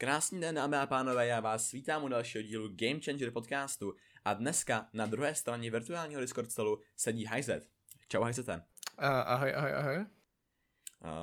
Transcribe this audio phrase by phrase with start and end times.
[0.00, 3.94] Krásný den, dámy a pánové, já vás vítám u dalšího dílu Game Changer podcastu
[4.24, 7.68] a dneska na druhé straně virtuálního Discord stolu sedí Hajzet.
[8.08, 8.54] Čau Hajzete.
[8.54, 9.96] Uh, ahoj, ahoj, ahoj.
[9.96, 10.06] Uh,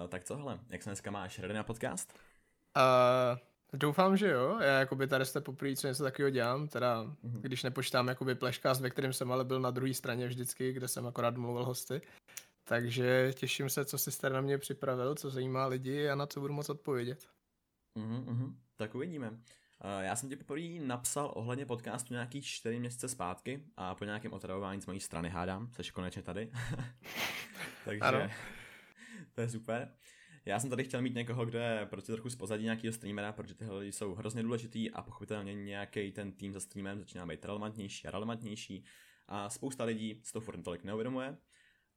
[0.10, 2.20] tak co hele, jak se dneska máš, ready na podcast?
[2.78, 3.38] Uh,
[3.74, 7.42] doufám, že jo, já jakoby tady jste poprvé, co něco takového dělám, teda uh-huh.
[7.42, 11.08] když nepočítám jakoby pleškast, ve kterém jsem ale byl na druhé straně vždycky, kde jsem
[11.08, 12.02] akorát mluvil hosty.
[12.64, 16.40] Takže těším se, co jsi tady na mě připravil, co zajímá lidi a na co
[16.40, 17.30] budu moc odpovědět.
[17.98, 18.56] Uh-huh, uh-huh.
[18.76, 19.40] Tak uvidíme.
[20.02, 24.82] Já jsem ti poprvé napsal ohledně podcastu nějaký čtyři měsíce zpátky a po nějakém otravování
[24.82, 26.52] z mojí strany hádám, jsi konečně tady.
[27.86, 28.30] Takže ano.
[29.34, 29.94] to je super.
[30.46, 33.56] Já jsem tady chtěl mít někoho, kdo je prostě trochu z pozadí nějakého streamera, protože
[33.56, 38.08] tyhle lidi jsou hrozně důležitý a pochopitelně nějaký ten tým za streamem začíná být relevantnější
[38.08, 38.84] a relevantnější
[39.28, 41.38] a spousta lidí z toho furt tolik neuvědomuje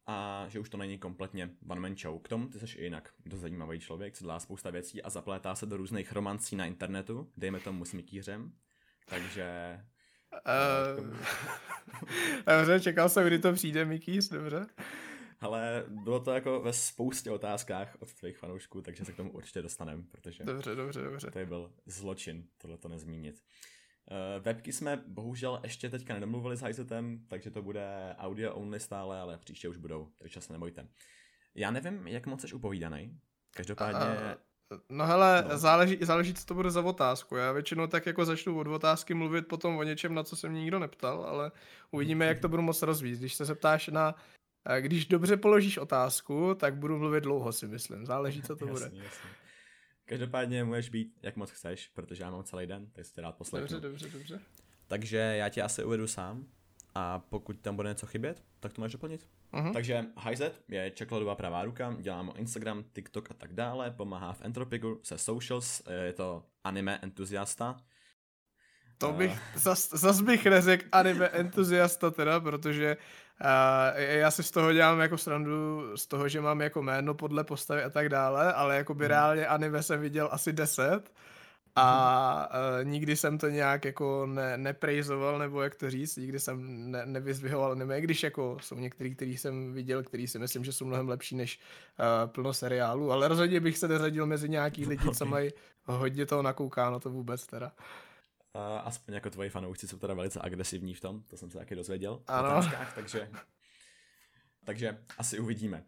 [0.09, 2.23] a že už to není kompletně one man show.
[2.23, 5.67] K tomu ty jsi jinak dost zajímavý člověk, co dělá spousta věcí a zaplétá se
[5.67, 8.53] do různých romancí na internetu, dejme tomu smykýřem,
[9.07, 9.81] takže...
[10.99, 11.17] Uh,
[12.59, 14.67] dobře, čekal jsem, kdy to přijde, Mikýs, dobře.
[15.41, 19.63] Ale bylo to jako ve spoustě otázkách od tvých fanoušků, takže se k tomu určitě
[19.63, 21.31] dostaneme, protože dobře, dobře, dobře.
[21.31, 23.43] to byl zločin tohle to nezmínit.
[24.11, 29.21] Uh, webky jsme bohužel ještě teďka nedomluvili s Hisetem, takže to bude audio only stále,
[29.21, 30.89] ale příště už budou, takže se nebojte.
[31.55, 33.19] Já nevím, jak moc jsi upovídaný.
[33.55, 34.07] Každopádně...
[34.07, 35.59] Uh, no hele, no.
[35.59, 37.37] Záleží, záleží, co to bude za otázku.
[37.37, 40.61] Já většinou tak jako začnu od otázky mluvit potom o něčem, na co se mě
[40.61, 41.53] nikdo neptal, ale
[41.91, 43.19] uvidíme, jak to budu moc rozvíjet.
[43.19, 44.15] Když se zeptáš na
[44.81, 48.07] když dobře položíš otázku, tak budu mluvit dlouho, si myslím.
[48.07, 48.85] Záleží, co to bude.
[48.85, 49.31] Jasný.
[50.09, 53.37] Každopádně můžeš být, jak moc chceš, protože já mám celý den, tak si tě rád
[53.37, 53.81] poslechnu.
[53.81, 54.41] Dobře, dobře, dobře.
[54.87, 56.47] Takže já tě asi uvedu sám
[56.95, 59.29] a pokud tam bude něco chybět, tak to máš doplnit.
[59.53, 59.73] Uh-huh.
[59.73, 65.01] Takže Hyzet je čekladová pravá ruka, dělám Instagram, TikTok a tak dále, pomáhá v Entropigu
[65.03, 67.81] se socials, je to anime entuziasta.
[68.99, 74.73] To bych, zas, zas bych neřekl anime entuziasta teda, protože uh, já si z toho
[74.73, 78.77] dělám jako srandu z toho, že mám jako jméno podle postavy a tak dále, ale
[78.77, 79.09] jako by hmm.
[79.09, 81.13] reálně anime jsem viděl asi deset
[81.77, 82.49] a
[82.81, 87.07] uh, nikdy jsem to nějak jako ne, neprejzoval, nebo jak to říct, nikdy jsem ne,
[87.07, 91.09] nevyzvihoval anime, když jako jsou některý, který jsem viděl, který si myslím, že jsou mnohem
[91.09, 91.61] lepší než
[91.99, 95.51] uh, plno seriálů, ale rozhodně bych se neřadil mezi nějaký lidi, co mají
[95.85, 97.73] hodně toho nakoukáno, to vůbec teda.
[98.85, 102.23] Aspoň jako tvoji fanoušci jsou teda velice agresivní v tom, to jsem se taky dozvěděl.
[102.27, 102.71] Ano.
[102.95, 103.31] Takže,
[104.65, 105.85] takže asi uvidíme.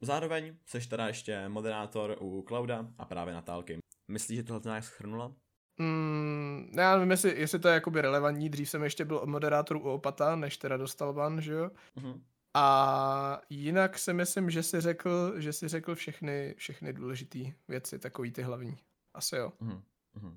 [0.00, 3.78] Zároveň jsi teda ještě moderátor u Klauda a právě Natálky.
[4.08, 5.32] Myslíš, že tohle nějak schrnula?
[5.78, 8.50] Mm, já nevím, jestli, jestli to je jakoby relevantní.
[8.50, 11.70] Dřív jsem ještě byl moderátor u Opata, než teda dostal ban, že jo?
[11.96, 12.22] Uh-huh.
[12.54, 17.38] A jinak si myslím, že si řekl, že si řekl všechny, všechny důležité
[17.68, 18.76] věci, takový ty hlavní.
[19.14, 19.52] Asi jo.
[19.60, 20.36] Uh-huh.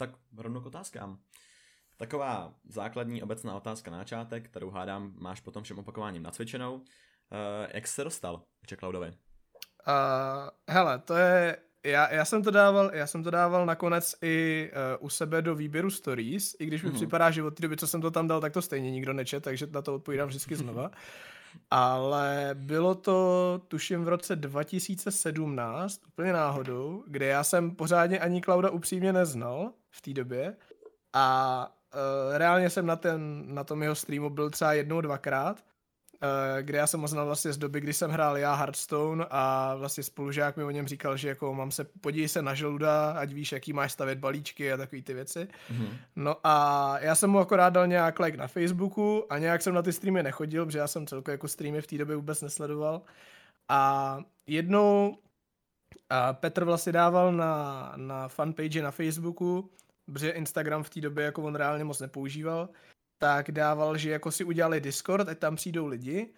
[0.00, 1.18] Tak rovnou k otázkám.
[1.96, 6.74] Taková základní obecná otázka na začátek, kterou hádám, máš potom všem opakováním nacvičenou.
[6.74, 6.82] Uh,
[7.74, 9.08] jak jsi se dostal k Cloudovi?
[9.08, 9.14] Uh,
[10.68, 15.06] hele, to je já, já, jsem to dával, já jsem to dával nakonec i uh,
[15.06, 16.94] u sebe do výběru stories, i když mi mm-hmm.
[16.94, 19.44] připadá, že od té doby, co jsem to tam dal, tak to stejně nikdo nečet,
[19.44, 20.90] takže na to odpovídám vždycky znova.
[21.70, 28.70] Ale bylo to, tuším, v roce 2017, úplně náhodou, kde já jsem pořádně ani Klauda
[28.70, 30.56] upřímně neznal v té době.
[31.12, 35.62] A uh, reálně jsem na, ten, na tom jeho streamu byl třeba jednou, dvakrát.
[36.22, 39.74] Eh, kde já jsem ho znal vlastně z doby, kdy jsem hrál já Hearthstone a
[39.74, 43.32] vlastně spolužák mi o něm říkal, že jako mám se, podívej se na žluda, ať
[43.32, 45.48] víš, jaký máš stavět balíčky a takové ty věci.
[45.72, 45.88] Mm-hmm.
[46.16, 49.82] No a já jsem mu akorát dal nějak like na Facebooku a nějak jsem na
[49.82, 53.02] ty streamy nechodil, protože já jsem celkově jako streamy v té době vůbec nesledoval.
[53.68, 55.18] A jednou
[56.10, 59.70] a Petr vlastně dával na, na fanpage na Facebooku,
[60.04, 62.68] protože Instagram v té době jako on reálně moc nepoužíval,
[63.18, 66.34] tak dával, že jako si udělali Discord, ať tam přijdou lidi.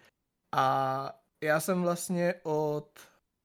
[0.55, 2.99] A já jsem vlastně od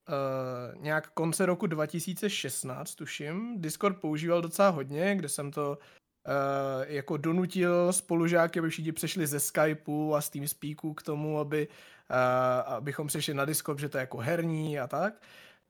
[0.09, 7.17] uh, nějak konce roku 2016, tuším, Discord používal docela hodně, kde jsem to uh, jako
[7.17, 13.07] donutil spolužáky, aby všichni přešli ze Skypeu a z TeamSpeaku k tomu, aby, uh, abychom
[13.07, 15.15] přešli na Discord, že to je jako herní a tak,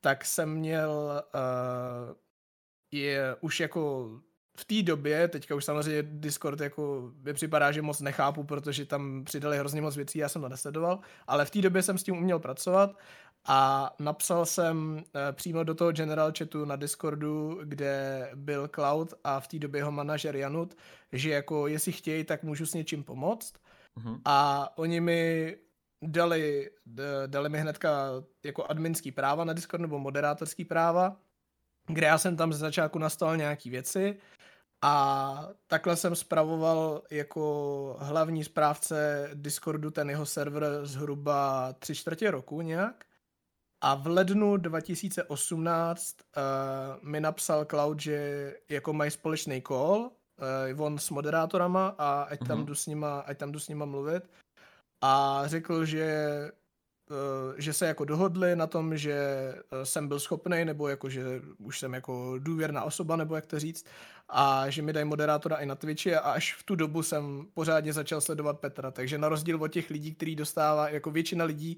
[0.01, 2.15] tak jsem měl uh,
[2.91, 4.09] je už jako
[4.57, 9.23] v té době, teďka už samozřejmě Discord jako mi připadá, že moc nechápu, protože tam
[9.23, 12.17] přidali hrozně moc věcí, já jsem to nesledoval, ale v té době jsem s tím
[12.17, 12.97] uměl pracovat
[13.47, 19.39] a napsal jsem e, přímo do toho general chatu na Discordu, kde byl Cloud a
[19.39, 20.77] v té době jeho manažer Janut,
[21.11, 23.53] že jako jestli chtějí, tak můžu s něčím pomoct.
[23.97, 24.21] Uh-huh.
[24.25, 25.55] A oni mi
[26.01, 26.69] dali,
[27.27, 28.09] dali mi hnedka
[28.43, 31.17] jako adminský práva na Discord nebo moderátorský práva
[31.89, 34.17] kde já jsem tam ze začátku nastal nějaký věci
[34.81, 42.61] a takhle jsem spravoval jako hlavní správce Discordu ten jeho server zhruba tři čtvrtě roku
[42.61, 43.05] nějak.
[43.81, 50.11] A v lednu 2018 uh, eh, mi napsal Cloud, že jako mají společný call,
[50.73, 52.65] uh, on s moderátorama a ať tam, mm-hmm.
[52.65, 54.29] jdu s nima, ať tam jdu s nima mluvit.
[55.01, 56.51] A řekl, že
[57.11, 61.23] Eh, že se jako dohodli na tom, že eh, jsem byl schopný, nebo jako, že
[61.57, 63.85] už jsem jako důvěrná osoba, nebo jak to říct,
[64.29, 67.93] a že mi dají moderátora i na Twitchi a až v tu dobu jsem pořádně
[67.93, 71.77] začal sledovat Petra, takže na rozdíl od těch lidí, který dostává, jako většina lidí,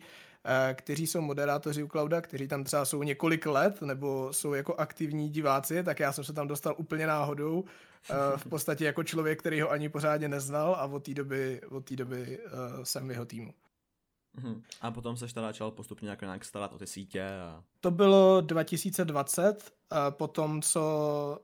[0.74, 5.30] kteří jsou moderátoři u Clouda, kteří tam třeba jsou několik let, nebo jsou jako aktivní
[5.30, 7.64] diváci, tak já jsem se tam dostal úplně náhodou,
[8.36, 11.96] v podstatě jako člověk, který ho ani pořádně neznal a od té doby, od té
[11.96, 12.40] doby
[12.84, 13.54] jsem v jeho týmu.
[14.34, 14.64] Mhm.
[14.82, 17.64] A potom se teda začal postupně jako nějak starat o ty sítě a...
[17.80, 21.40] To bylo 2020, a potom co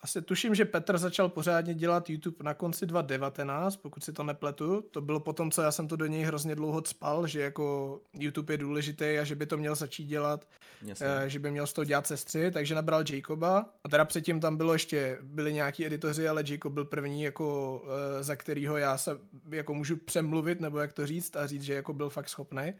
[0.00, 4.80] asi tuším, že Petr začal pořádně dělat YouTube na konci 2019, pokud si to nepletu.
[4.90, 8.54] To bylo potom, co já jsem to do něj hrozně dlouho spal, že jako YouTube
[8.54, 10.48] je důležitý a že by to měl začít dělat,
[10.82, 11.06] Jasně.
[11.06, 13.66] Eh, že by měl z toho dělat sestry, takže nabral Jacoba.
[13.84, 18.22] A teda předtím tam bylo ještě, byli nějaký editoři, ale Jacob byl první, jako eh,
[18.22, 19.18] za kterýho já se
[19.50, 22.72] jako můžu přemluvit, nebo jak to říct, a říct, že jako byl fakt schopný.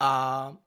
[0.00, 0.65] A Eh,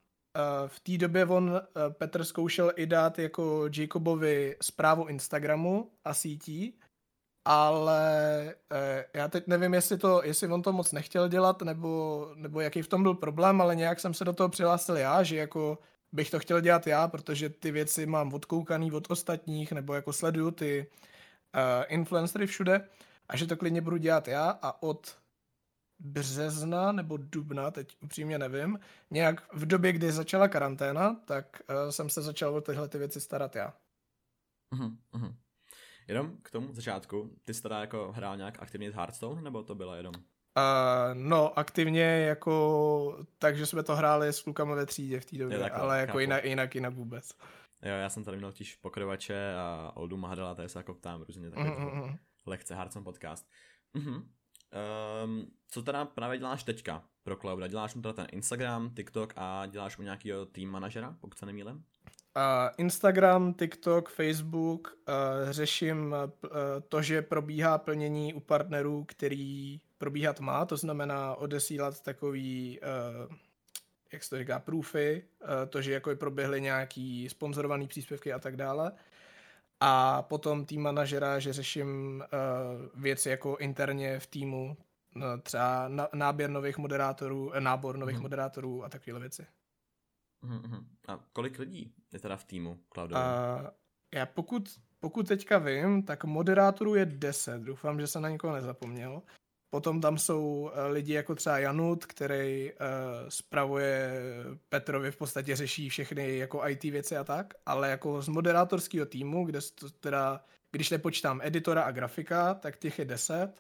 [0.68, 6.80] v té době on, eh, Petr, zkoušel i dát jako Jacobovi zprávu Instagramu a sítí,
[7.45, 12.62] ale eh, já teď nevím, jestli, to, jestli on to moc nechtěl dělat, nebo, nebo
[12.62, 15.77] jaký v tom byl problém, ale nějak jsem se do toho přihlásil já, že jako
[16.12, 20.51] bych to chtěl dělat já, protože ty věci mám odkoukaný od ostatních, nebo jako sleduju
[20.51, 20.88] ty
[21.56, 22.88] uh, influencery všude
[23.30, 25.18] a že to klidně budu dělat já a od
[26.00, 28.80] března nebo dubna, teď upřímně nevím,
[29.12, 33.22] nějak v době, kdy začala karanténa, tak uh, jsem se začal o tyhle ty věci
[33.22, 33.74] starat já.
[34.75, 35.36] Uh-huh, uh-huh.
[36.07, 39.96] Jenom k tomu začátku, ty jsi teda jako hrál nějak aktivně Hearthstone, nebo to bylo
[39.96, 40.13] jenom?
[40.16, 45.60] Uh, no, aktivně jako, takže jsme to hráli s klukama ve třídě v té době,
[45.60, 47.30] takhle, ale jako jinak, jinak, jinak vůbec.
[47.81, 51.50] Jo, já jsem tady měl totiž pokrovače a Oldu Mahdala, tady se jako ptám různě
[51.50, 52.18] takový uh-huh.
[52.46, 53.48] lehce Hearthstone podcast.
[53.96, 54.24] Uh-huh.
[55.24, 57.68] Um, co teda právě děláš teďka pro Clouda?
[57.68, 61.83] Děláš mu teda ten Instagram, TikTok a děláš mu nějakého team manažera, pokud se nemýlím?
[62.38, 62.44] Uh,
[62.77, 66.50] Instagram, TikTok, Facebook, uh, řeším uh,
[66.89, 72.80] to, že probíhá plnění u partnerů, který probíhat má, to znamená odesílat takový,
[73.30, 73.36] uh,
[74.13, 78.57] jak se to říká, proofy, uh, to, že jako proběhly nějaký sponzorovaný příspěvky a tak
[78.57, 78.92] dále
[79.80, 84.78] a potom tým manažera, že řeším uh, věci jako interně v týmu,
[85.16, 88.24] no, třeba na, náběr nových moderátorů, eh, nábor nových hmm.
[88.24, 89.46] moderátorů a takové věci.
[90.44, 93.68] Hmm, a kolik lidí je teda v týmu Uh,
[94.14, 97.62] já pokud, pokud teďka vím, tak moderátorů je 10.
[97.62, 99.22] Doufám, že se na někoho nezapomněl.
[99.69, 102.77] Potom tam jsou eh, lidi jako třeba Janut, který uh,
[103.30, 104.24] spravuje
[104.69, 109.45] Petrovi, v podstatě řeší všechny jako IT věci a tak, ale jako z moderátorského týmu,
[109.45, 113.54] kde to teda, když nepočítám editora a grafika, tak těch je deset.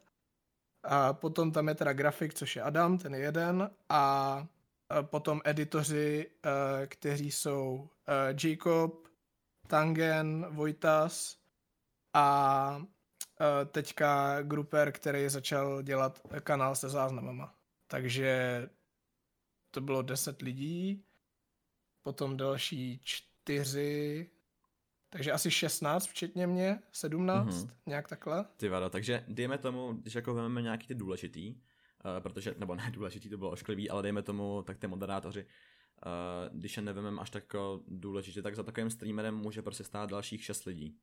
[0.83, 4.47] A potom tam je teda grafik, což je Adam, ten je jeden, a
[5.01, 6.51] potom editoři, uh,
[6.85, 7.89] kteří jsou uh,
[8.43, 9.07] Jacob,
[9.67, 11.37] Tangen, Vojtas
[12.13, 12.81] a
[13.65, 17.55] teďka Gruper, který začal dělat kanál se záznamama.
[17.87, 18.69] Takže
[19.71, 21.05] to bylo 10 lidí,
[22.01, 24.29] potom další čtyři,
[25.09, 27.69] takže asi 16 včetně mě, 17, mm-hmm.
[27.85, 28.45] nějak takhle.
[28.57, 31.61] Ty vado, takže dejme tomu, když jako vezmeme nějaký ty důležitý, uh,
[32.19, 36.77] protože, nebo ne důležitý, to bylo ošklivý, ale dejme tomu, tak ty moderátoři, uh, když
[36.77, 37.43] je nevememe až tak
[37.87, 40.97] důležitě, tak za takovým streamerem může prostě stát dalších 6 lidí.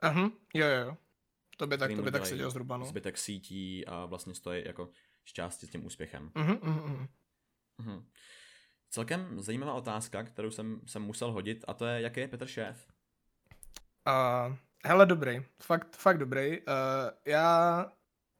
[0.00, 0.96] Aha, jo, jo, jo.
[1.56, 2.84] To by tak, to by tak seděl zhruba, no.
[2.86, 4.88] Zbytek sítí a vlastně stojí jako
[5.24, 6.28] šťastí s tím úspěchem.
[6.28, 7.08] Uh-huh, uh-huh.
[7.80, 8.04] Uh-huh.
[8.90, 12.88] Celkem zajímavá otázka, kterou jsem, jsem musel hodit, a to je, jaký je Petr šéf?
[14.08, 15.42] Uh, hele, dobrý.
[15.62, 16.60] Fakt, fakt dobrý.
[16.60, 16.64] Uh,
[17.26, 17.86] já,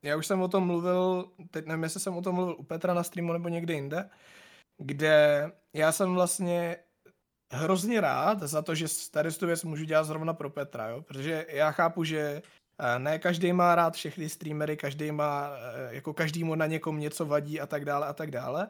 [0.05, 2.95] já už jsem o tom mluvil, teď nevím, jestli jsem o tom mluvil u Petra
[2.95, 4.11] na streamu nebo někde jinde,
[4.79, 6.77] kde já jsem vlastně
[7.53, 11.03] hrozně rád za to, že tady tu věc můžu dělat zrovna pro Petra, jo?
[11.03, 12.43] protože já chápu, že
[12.99, 17.61] ne každý má rád všechny streamery, každý má, eh, jako každému na někom něco vadí
[17.61, 18.69] a tak dále a tak dále.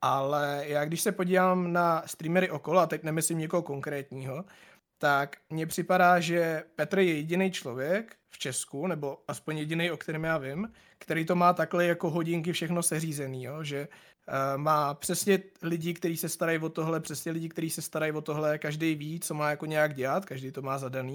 [0.00, 4.44] Ale já když se podívám na streamery okolo, a teď nemyslím někoho konkrétního,
[4.98, 10.24] tak mně připadá, že Petr je jediný člověk v Česku, nebo aspoň jediný, o kterém
[10.24, 13.64] já vím, který to má takhle jako hodinky všechno seřízený, jo?
[13.64, 13.88] že
[14.56, 18.58] má přesně lidi, kteří se starají o tohle, přesně lidi, kteří se starají o tohle,
[18.58, 21.14] každý ví, co má jako nějak dělat, každý to má zadaný.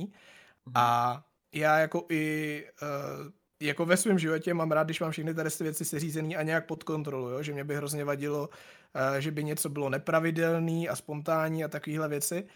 [0.66, 0.74] Mhm.
[0.76, 1.24] A
[1.54, 5.64] já jako i uh, jako ve svém životě mám rád, když mám všechny tady ty
[5.64, 7.44] věci seřízené a nějak pod kontrolou, jo?
[7.44, 12.08] že mě by hrozně vadilo, uh, že by něco bylo nepravidelný a spontánní a takovéhle
[12.08, 12.48] věci.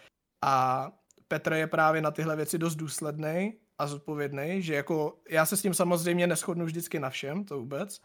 [0.44, 0.90] A
[1.28, 5.62] Petr je právě na tyhle věci dost důsledný a zodpovědný, že jako já se s
[5.62, 8.00] tím samozřejmě neschodnu vždycky na všem, to vůbec,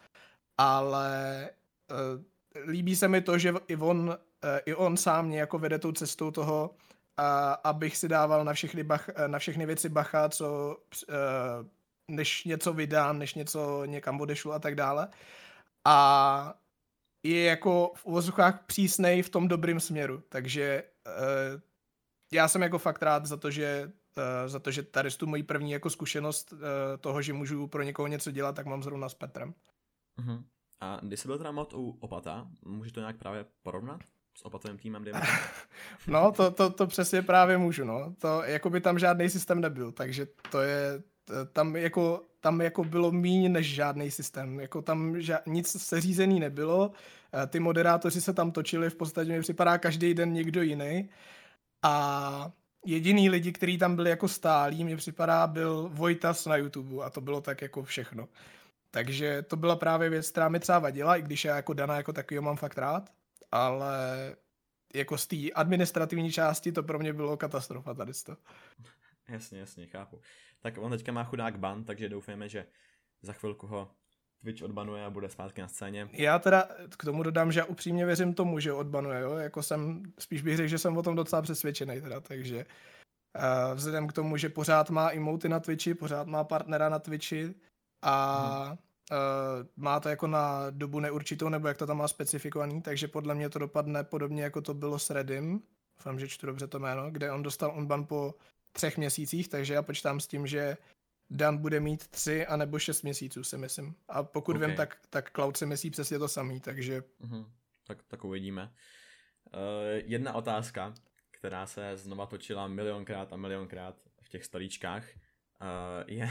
[0.58, 1.50] ale
[1.92, 4.16] uh, líbí se mi to, že i on, uh,
[4.66, 6.76] i on sám mě jako vede tou cestou toho,
[7.20, 10.78] uh, abych si dával na všechny, bach, na všechny věci bacha, co
[11.10, 11.16] uh,
[12.12, 15.08] než něco vydám, než něco někam odešlu a tak dále.
[15.86, 16.60] A
[17.24, 21.62] je jako v uvozovkách přísnej v tom dobrým směru, takže uh,
[22.34, 25.44] já jsem jako fakt rád za to, že uh, za to, že tady tu moji
[25.44, 26.54] první jako zkušenost
[27.02, 29.54] toho, že můžu pro někoho něco dělat, tak mám zrovna s Petrem.
[30.20, 30.44] Uh-huh.
[30.80, 34.02] A když jsi byl teda mod u Opata, můžeš to nějak právě porovnat?
[34.38, 35.06] S opatovým týmem,
[36.08, 38.14] No, to, to, to přesně právě můžu, no.
[38.20, 41.02] To, jako by tam žádný systém nebyl, takže to je,
[41.54, 46.92] tam jako, tam jako bylo míň než žádný systém, jako tam ža- nic seřízený nebylo,
[47.44, 51.10] eh, ty moderátoři se tam točili, v podstatě mi připadá každý den někdo jiný
[51.84, 52.52] a
[52.86, 57.22] jediný lidi, kteří tam byli jako stálí, mi připadá, byl Vojtas na YouTube a to
[57.22, 58.28] bylo tak jako všechno.
[58.92, 62.14] Takže to byla právě věc, která mi třeba vadila, i když já jako Dana jako
[62.14, 63.10] takového mám fakt rád,
[63.52, 64.36] ale
[64.96, 68.38] jako z té administrativní části to pro mě bylo katastrofa tady to.
[69.28, 70.20] Jasně, jasně, chápu.
[70.60, 72.66] Tak on teďka má chudák ban, takže doufáme, že
[73.22, 73.92] za chvilku ho
[74.42, 76.10] Twitch odbanuje a bude zpátky na scéně.
[76.12, 79.36] Já teda k tomu dodám, že upřímně věřím tomu, že odbanuje, jo?
[79.36, 82.66] Jako jsem, spíš bych řekl, že jsem o tom docela přesvědčený teda, takže
[83.36, 87.56] uh, vzhledem k tomu, že pořád má emoty na Twitchi, pořád má partnera na Twitchi
[88.02, 88.78] a hmm.
[89.12, 93.36] Uh, má to jako na dobu neurčitou, nebo jak to tam má specifikovaný, takže podle
[93.36, 95.62] mě to dopadne podobně, jako to bylo s Redim,
[95.98, 98.36] doufám, že čtu dobře to jméno, kde on dostal unban po
[98.72, 100.78] třech měsících, takže já počítám s tím, že
[101.30, 103.96] Dan bude mít tři a nebo šest měsíců, si myslím.
[104.08, 104.68] A pokud okay.
[104.68, 107.04] vím, tak, tak Cloud si myslí přesně to samý, takže...
[107.22, 107.46] Uh-huh.
[107.88, 108.72] Tak, tak uvidíme.
[109.54, 109.62] Uh,
[110.06, 110.94] jedna otázka,
[111.32, 116.30] která se znova točila milionkrát a milionkrát v těch stolíčkách, uh, je,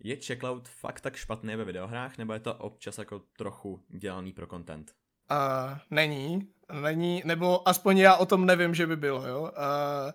[0.00, 4.46] je Checkloud fakt tak špatný ve videohrách, nebo je to občas jako trochu dělaný pro
[4.46, 4.92] content?
[5.30, 6.48] Uh, není,
[6.82, 9.42] není, nebo aspoň já o tom nevím, že by bylo, jo.
[9.42, 10.12] Uh,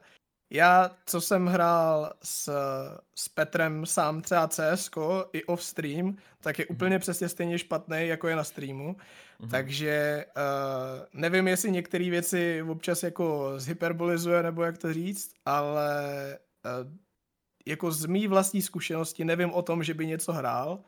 [0.51, 2.53] já, co jsem hrál s,
[3.15, 4.89] s Petrem sám třeba CS
[5.33, 6.75] i off stream, tak je mm.
[6.75, 8.95] úplně přesně stejně špatný, jako je na streamu.
[9.39, 9.49] Mm.
[9.49, 15.99] Takže uh, nevím, jestli některé věci občas jako zhyperbolizuje, nebo jak to říct, ale
[16.65, 16.91] uh,
[17.69, 20.83] jako z mý vlastní zkušenosti nevím o tom, že by něco hrál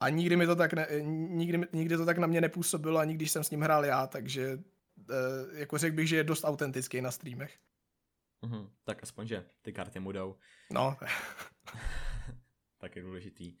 [0.00, 3.30] a nikdy mi to tak, ne, nikdy, nikdy to tak na mě nepůsobilo, ani když
[3.30, 7.10] jsem s ním hrál já, takže uh, jako řekl bych, že je dost autentický na
[7.10, 7.58] streamech.
[8.42, 8.68] Mm-hmm.
[8.84, 10.36] Tak aspoň, že ty karty mu jdou.
[10.72, 10.96] No.
[12.78, 13.56] tak je důležitý.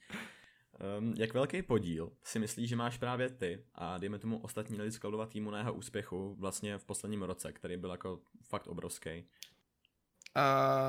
[0.98, 4.92] Um, jak velký podíl si myslíš, že máš právě ty a dejme tomu ostatní lidi
[4.92, 9.24] z Cloudova týmu na jeho úspěchu vlastně v posledním roce, který byl jako fakt obrovský?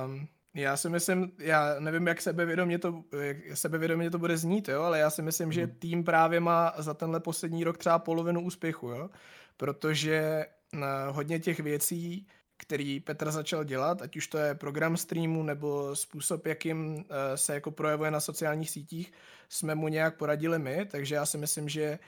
[0.06, 4.82] Um, já si myslím, já nevím, jak sebevědomě to, jak sebevědomě to bude znít, jo,
[4.82, 5.52] ale já si myslím, mm.
[5.52, 5.76] že mhm.
[5.80, 9.10] tým právě má za tenhle poslední rok třeba polovinu úspěchu, jo,
[9.58, 12.28] protože na hodně těch věcí,
[12.58, 17.54] který Petr začal dělat, ať už to je program streamu nebo způsob, jakým eh, se
[17.54, 19.12] jako projevuje na sociálních sítích,
[19.50, 22.00] jsme mu nějak poradili my, takže já si myslím, že eh,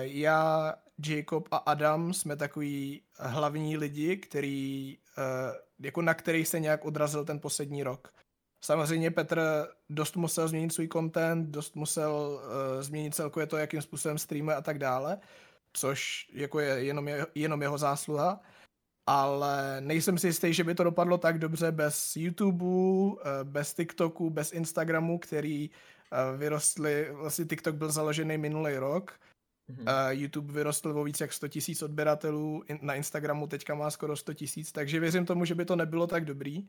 [0.00, 0.74] já,
[1.06, 7.24] Jacob a Adam jsme takový hlavní lidi, který, eh, jako na kterých se nějak odrazil
[7.24, 8.14] ten poslední rok.
[8.64, 14.18] Samozřejmě Petr dost musel změnit svůj content, dost musel uh, změnit celkově to, jakým způsobem
[14.18, 15.18] streamuje a tak dále,
[15.72, 18.40] což jako je jenom, je, jenom jeho zásluha
[19.10, 22.64] ale nejsem si jistý, že by to dopadlo tak dobře bez YouTube,
[23.20, 25.70] eh, bez TikToku, bez Instagramu, který
[26.12, 29.20] eh, vyrostly, vlastně TikTok byl založený minulý rok,
[29.70, 30.10] mm-hmm.
[30.10, 34.72] YouTube vyrostl o víc jak 100 tisíc odběratelů, na Instagramu teďka má skoro 100 tisíc,
[34.72, 36.68] takže věřím tomu, že by to nebylo tak dobrý,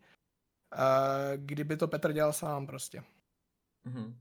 [1.35, 3.03] kdyby to Petr dělal sám prostě.
[3.87, 4.13] Mm-hmm.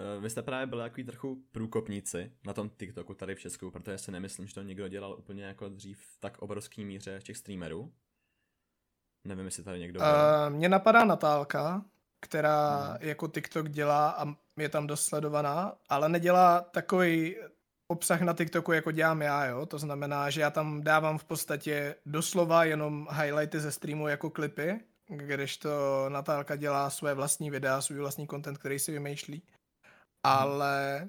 [0.00, 3.98] Eh, vy jste právě byli takový trochu průkopníci na tom TikToku tady v Česku, protože
[3.98, 7.92] si nemyslím, že to někdo dělal úplně jako dřív v tak obrovský míře těch streamerů.
[9.24, 10.06] Nevím, jestli tady někdo Uh,
[10.48, 11.84] mně napadá Natálka,
[12.20, 12.96] která hmm.
[13.00, 17.36] jako TikTok dělá a je tam dost sledovaná, ale nedělá takový
[17.88, 19.66] obsah na TikToku, jako dělám já, jo.
[19.66, 24.80] To znamená, že já tam dávám v podstatě doslova jenom highlighty ze streamu jako klipy,
[25.06, 25.68] kdežto
[26.08, 29.42] Natálka dělá své vlastní videa, svůj vlastní content, který si vymýšlí
[30.24, 31.08] ale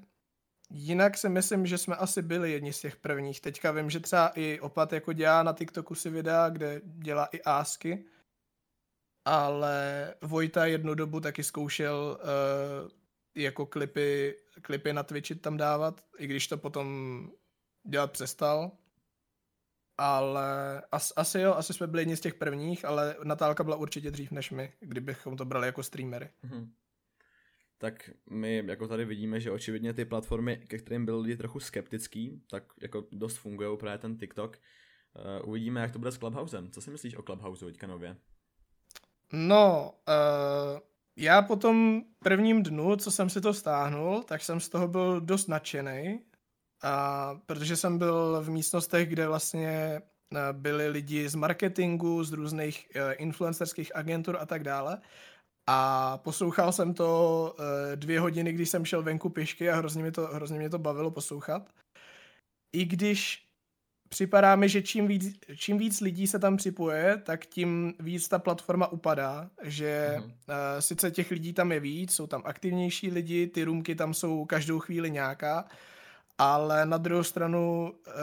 [0.69, 3.41] jinak si myslím, že jsme asi byli jedni z těch prvních.
[3.41, 7.41] Teďka vím, že třeba i Opat jako dělá na TikToku si videa, kde dělá i
[7.41, 8.05] ásky,
[9.25, 12.89] ale Vojta jednu dobu taky zkoušel uh,
[13.43, 17.29] jako klipy, klipy na Twitchi tam dávat, i když to potom
[17.83, 18.71] dělat přestal.
[19.97, 24.11] Ale as, asi jo, asi jsme byli jedni z těch prvních, ale Natálka byla určitě
[24.11, 26.29] dřív než my, kdybychom to brali jako streamery.
[26.43, 26.69] Mm-hmm.
[27.77, 32.43] Tak my jako tady vidíme, že očividně ty platformy, ke kterým byli lidi trochu skeptický,
[32.49, 34.59] tak jako dost fungují právě ten TikTok.
[35.41, 36.71] Uh, uvidíme, jak to bude s Clubhousem.
[36.71, 38.17] Co si myslíš o Clubhouse teďka nově?
[39.33, 40.79] No, uh,
[41.19, 45.21] já po tom prvním dnu, co jsem si to stáhnul, tak jsem z toho byl
[45.21, 46.19] dost nadšený,
[46.83, 50.01] a protože jsem byl v místnostech, kde vlastně
[50.35, 55.01] eh, byli lidi z marketingu, z různých uh, influencerských agentur a tak dále.
[55.67, 60.11] A poslouchal jsem to uh, dvě hodiny, když jsem šel venku pěšky a hrozně mě
[60.11, 61.69] to, hrozně mě to bavilo poslouchat.
[62.75, 63.48] I když
[64.09, 68.39] připadá mi, že čím víc, čím víc lidí se tam připoje, tak tím víc ta
[68.39, 70.25] platforma upadá, že uh,
[70.79, 74.79] sice těch lidí tam je víc, jsou tam aktivnější lidi, ty růmky tam jsou každou
[74.79, 75.65] chvíli nějaká,
[76.37, 78.13] ale na druhou stranu uh,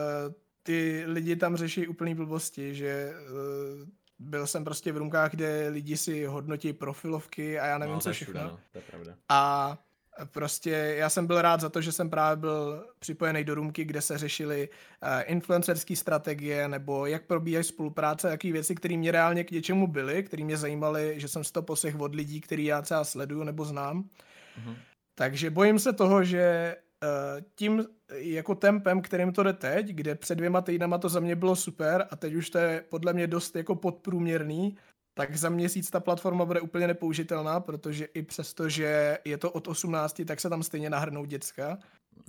[0.62, 3.88] ty lidi tam řeší úplný blbosti, že uh,
[4.18, 8.12] byl jsem prostě v růmkách, kde lidi si hodnotí profilovky a já nevím, no, co
[8.12, 8.44] všechno.
[8.44, 9.14] no, to je pravda.
[9.28, 9.78] A
[10.25, 14.00] Prostě já jsem byl rád za to, že jsem právě byl připojený do růmky, kde
[14.00, 19.50] se řešily uh, influencerské strategie nebo jak probíhají spolupráce, jaký věci, které mě reálně k
[19.50, 23.04] něčemu byly, které mě zajímaly, že jsem si to poslech od lidí, který já třeba
[23.04, 24.02] sleduju nebo znám.
[24.02, 24.76] Uh-huh.
[25.14, 30.35] Takže bojím se toho, že uh, tím jako tempem, kterým to jde teď, kde před
[30.35, 33.56] dvěma týdnama to za mě bylo super a teď už to je podle mě dost
[33.56, 34.76] jako podprůměrný,
[35.16, 39.68] tak za měsíc ta platforma bude úplně nepoužitelná, protože i přesto, že je to od
[39.68, 41.78] 18, tak se tam stejně nahrnou děcka.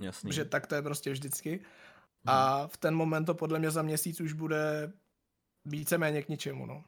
[0.00, 0.32] Jasný.
[0.32, 1.60] Že tak to je prostě vždycky.
[2.26, 4.92] A v ten moment to podle mě za měsíc už bude
[5.64, 6.84] víceméně k ničemu, no.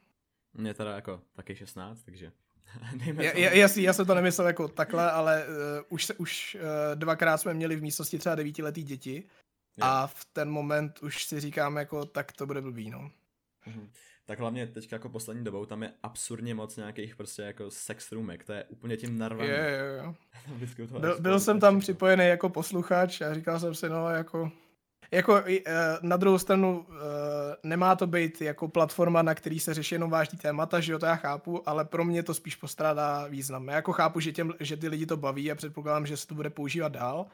[0.53, 2.31] Mě teda jako taky 16, takže...
[3.15, 5.53] já, já, jasný, já jsem to nemyslel jako takhle, ale uh,
[5.89, 9.23] už, se, už uh, dvakrát jsme měli v místnosti třeba devítiletý děti je.
[9.81, 13.11] a v ten moment už si říkám jako, tak to bude blbý, no.
[13.67, 13.87] Mm-hmm
[14.25, 18.43] tak hlavně teď jako poslední dobou tam je absurdně moc nějakých prostě jako sex roomek,
[18.43, 19.49] to je úplně tím narvaný.
[19.49, 20.13] Je, je,
[20.59, 20.87] je.
[20.99, 24.51] byl, byl jsem tam připojený jako posluchač a říkal jsem si, no jako,
[25.11, 25.63] jako eh,
[26.01, 26.95] na druhou stranu eh,
[27.63, 31.05] nemá to být jako platforma, na který se řeší jenom vážný témata, že jo, to
[31.05, 33.67] já chápu, ale pro mě to spíš postrádá význam.
[33.67, 36.35] Já jako chápu, že, těm, že ty lidi to baví a předpokládám, že se to
[36.35, 37.27] bude používat dál,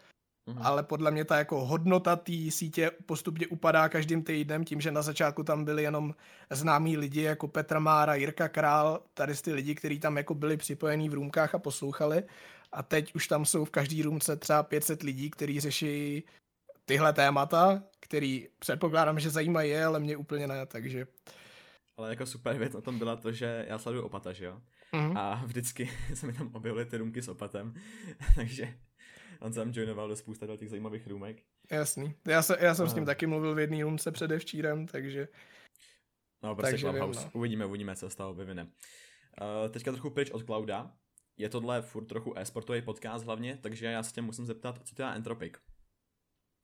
[0.48, 0.62] Mm-hmm.
[0.62, 5.02] Ale podle mě ta jako hodnota té sítě postupně upadá každým týdnem tím, že na
[5.02, 6.16] začátku tam byli jenom
[6.50, 11.10] známí lidi jako Petra Mára, Jirka Král, tady ty lidi, kteří tam jako byli připojení
[11.10, 12.24] v růmkách a poslouchali.
[12.72, 16.24] A teď už tam jsou v každý růmce třeba 500 lidí, kteří řeší
[16.86, 21.08] tyhle témata, který předpokládám, že zajímají je, ale mě úplně ne, takže...
[21.98, 24.62] Ale jako super věc na tom byla to, že já sleduju opata, že jo?
[24.94, 25.18] Mm-hmm.
[25.18, 27.74] A vždycky se mi tam objevily ty růmky s opatem,
[28.36, 28.74] takže
[29.40, 31.44] on se tam joinoval do spousta těch zajímavých růmek.
[31.72, 32.14] Jasný.
[32.28, 32.92] Já, se, já jsem no.
[32.92, 35.28] s ním taky mluvil v jedné růmce předevčírem, takže...
[36.44, 37.20] No, prostě takže Clubhouse.
[37.20, 37.40] Vím, no.
[37.40, 38.64] Uvidíme, uvidíme, co z toho vyvine.
[38.64, 40.92] Uh, teďka trochu pryč od Clouda.
[41.38, 45.14] Je tohle furt trochu e-sportový podcast hlavně, takže já se tě musím zeptat, co dělá
[45.14, 45.54] Entropic?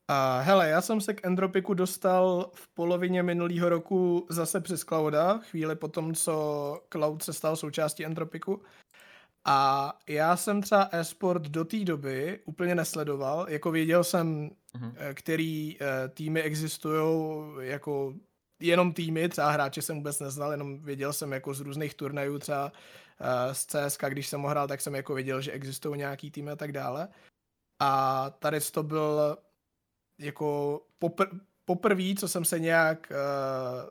[0.08, 5.38] A hele, já jsem se k Entropiku dostal v polovině minulého roku zase přes Clouda,
[5.38, 8.64] chvíli potom, co Cloud se stal součástí Entropiku.
[9.46, 15.14] A já jsem třeba e-sport do té doby úplně nesledoval, jako věděl jsem, uh-huh.
[15.14, 18.14] který uh, týmy existují, jako
[18.60, 22.66] jenom týmy, třeba hráče jsem vůbec neznal, jenom věděl jsem jako z různých turnajů, třeba
[22.66, 26.52] uh, z CSK, když jsem ho hrál, tak jsem jako věděl, že existují nějaký týmy
[26.52, 27.08] a tak dále.
[27.80, 29.38] A tady to byl
[30.20, 33.90] jako popr- poprvé, co jsem se nějak uh,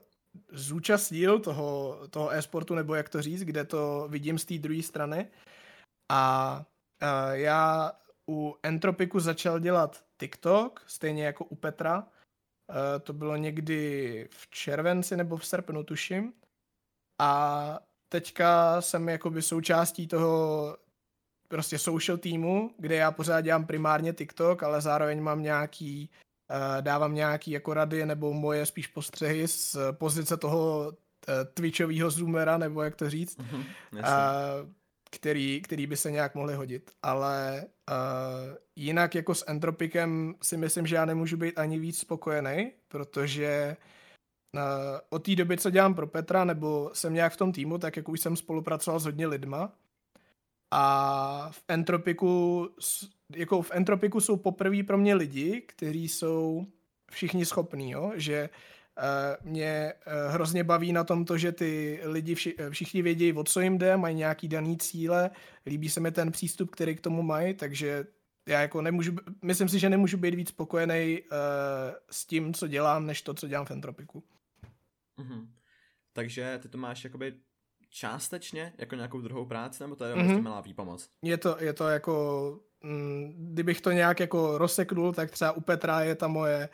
[0.51, 5.27] zúčastnil toho, toho e-sportu, nebo jak to říct, kde to vidím z té druhé strany.
[6.11, 6.65] A
[7.01, 7.91] uh, já
[8.29, 11.99] u Entropiku začal dělat TikTok, stejně jako u Petra.
[11.99, 12.05] Uh,
[13.03, 16.33] to bylo někdy v červenci nebo v srpnu, tuším.
[17.21, 20.77] A teďka jsem jakoby součástí toho
[21.47, 26.09] prostě social týmu, kde já pořád dělám primárně TikTok, ale zároveň mám nějaký
[26.81, 30.93] dávám nějaký jako rady nebo moje spíš postřehy z pozice toho
[31.27, 34.69] eh, Twitchového zoomera, nebo jak to říct, mm-hmm, uh,
[35.11, 36.91] který, který by se nějak mohli hodit.
[37.03, 42.71] Ale uh, jinak jako s Entropikem si myslím, že já nemůžu být ani víc spokojený,
[42.87, 43.77] protože
[44.55, 44.61] uh,
[45.09, 48.09] od té doby, co dělám pro Petra, nebo jsem nějak v tom týmu, tak jak
[48.09, 49.71] už jsem spolupracoval s hodně lidma,
[50.75, 52.69] A v Entropiku,
[53.35, 56.65] jako v Entropiku jsou poprvé pro mě lidi, kteří jsou
[57.11, 58.11] všichni schopní, jo?
[58.15, 58.49] že
[58.97, 63.33] uh, mě uh, hrozně baví na tom to, že ty lidi vši, eh, všichni vědí,
[63.33, 65.31] o co jim jde, mají nějaký daný cíle,
[65.65, 68.05] líbí se mi ten přístup, který k tomu mají, takže
[68.47, 71.37] já jako nemůžu, myslím si, že nemůžu být víc spokojený uh,
[72.11, 74.23] s tím, co dělám, než to, co dělám v Entropiku.
[75.17, 75.47] Mm-hmm.
[76.13, 77.33] Takže ty to máš jakoby
[77.93, 80.25] částečně jako nějakou druhou práci, nebo to je mm-hmm.
[80.25, 81.09] prostě malá výpomoc?
[81.21, 86.01] Je to, je to jako, mm, kdybych to nějak jako rozseknul, tak třeba u Petra
[86.01, 86.69] je ta moje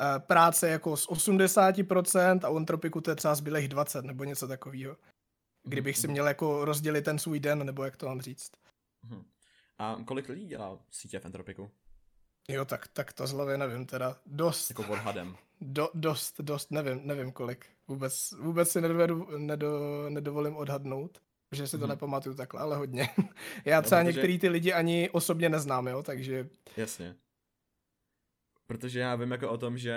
[0.00, 4.48] uh, práce jako z 80% a u Entropiku to je třeba zbylých 20 nebo něco
[4.48, 4.96] takového.
[5.62, 6.00] Kdybych mm-hmm.
[6.00, 8.52] si měl jako rozdělit ten svůj den, nebo jak to mám říct.
[9.08, 9.24] Mm-hmm.
[9.78, 11.70] A kolik lidí dělá sítě v Entropiku?
[12.48, 14.16] Jo, tak, tak to z hlavy nevím teda.
[14.26, 14.70] Dost.
[14.70, 15.36] Jako odhadem.
[15.60, 17.66] Do, dost, dost, nevím, nevím kolik.
[17.88, 21.22] Vůbec, vůbec si nedovedu, nedo, nedovolím odhadnout,
[21.52, 21.88] že si to hmm.
[21.88, 23.08] nepamatuju takhle, ale hodně.
[23.64, 24.16] Já třeba no, protože...
[24.16, 26.48] některý ty lidi ani osobně neznám, jo, takže...
[26.76, 27.16] Jasně.
[28.66, 29.96] Protože já vím jako o tom, že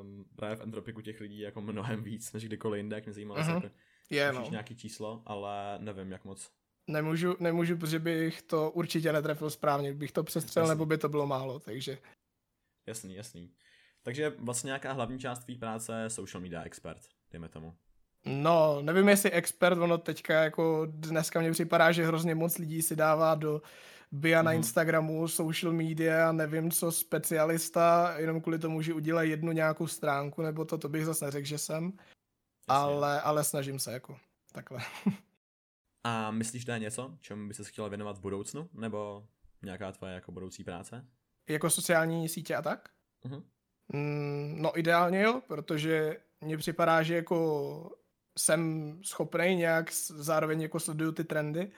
[0.00, 3.12] um, právě v Entropiku těch lidí je jako mnohem víc, než kdykoliv jinde, jak mě
[3.12, 3.54] zajímalo, uh-huh.
[3.54, 3.70] jako,
[4.10, 4.46] je, no.
[4.50, 6.50] nějaký číslo, ale nevím, jak moc.
[6.90, 11.26] Nemůžu, nemůžu, protože bych to určitě netrefil správně, bych to přestřel, nebo by to bylo
[11.26, 11.98] málo, takže...
[12.86, 13.50] Jasný, jasný.
[14.02, 17.00] Takže vlastně nějaká hlavní část tvý práce je social media expert,
[17.30, 17.74] dejme tomu.
[18.26, 22.96] No, nevím jestli expert, ono teďka jako dneska mě připadá, že hrozně moc lidí si
[22.96, 23.62] dává do
[24.12, 24.44] bio mm-hmm.
[24.44, 24.56] na mhm.
[24.56, 30.64] Instagramu, social media, nevím co, specialista, jenom kvůli tomu, že udělá jednu nějakou stránku, nebo
[30.64, 31.92] to, to bych zase neřekl, že jsem.
[32.68, 34.16] Ale, ale snažím se jako,
[34.52, 34.80] takhle.
[36.04, 38.68] A myslíš, že je něco, čemu by se chtěla věnovat v budoucnu?
[38.72, 39.26] Nebo
[39.62, 41.06] nějaká tvoje jako budoucí práce?
[41.48, 42.88] Jako sociální sítě a tak?
[43.24, 43.42] Uh-huh.
[43.92, 47.96] Mm, no ideálně jo, protože mně připadá, že jako
[48.38, 51.72] jsem schopný nějak, zároveň jako sleduju ty trendy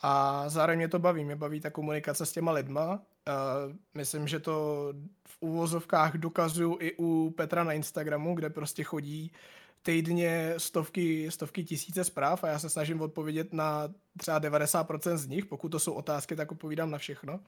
[0.00, 2.92] a zároveň mě to baví, mě baví ta komunikace s těma lidma.
[2.92, 4.88] Uh, myslím, že to
[5.28, 9.32] v úvozovkách dokazuju i u Petra na Instagramu, kde prostě chodí
[9.82, 13.88] týdně stovky, stovky tisíce zpráv a já se snažím odpovědět na
[14.18, 17.40] třeba 90% z nich, pokud to jsou otázky, tak odpovídám na všechno.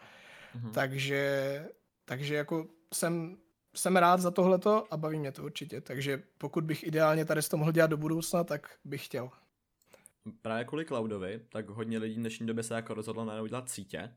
[0.56, 0.70] Mm-hmm.
[0.70, 1.68] Takže,
[2.04, 3.36] takže jako jsem,
[3.74, 7.56] jsem rád za tohleto a baví mě to určitě, takže pokud bych ideálně tady to
[7.56, 9.30] mohl dělat do budoucna, tak bych chtěl.
[10.42, 14.14] Právě kvůli cloudovi, tak hodně lidí v dnešní době se jako rozhodlo najednou dělat sítě.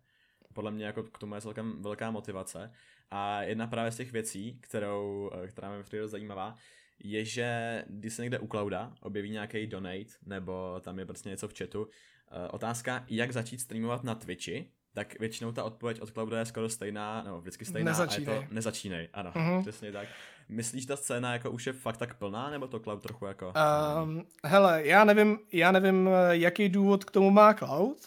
[0.54, 2.72] Podle mě jako k tomu je celkem velká motivace.
[3.12, 6.56] A jedna právě z těch věcí, kterou, která mě přijde zajímavá,
[7.04, 11.48] je, že když se někde u Clouda objeví nějaký donate, nebo tam je prostě něco
[11.48, 11.88] v chatu,
[12.32, 16.70] eh, otázka, jak začít streamovat na Twitchi, tak většinou ta odpověď od Clouda je skoro
[16.70, 18.38] stejná, nebo vždycky stejná nezačínej.
[18.38, 19.62] a je to nezačínej, ano, uh-huh.
[19.62, 20.08] přesně tak.
[20.50, 23.54] Myslíš, ta scéna jako už je fakt tak plná, nebo to Cloud trochu jako...
[24.04, 27.98] Um, hele, já nevím, já nevím, jaký důvod k tomu má Cloud,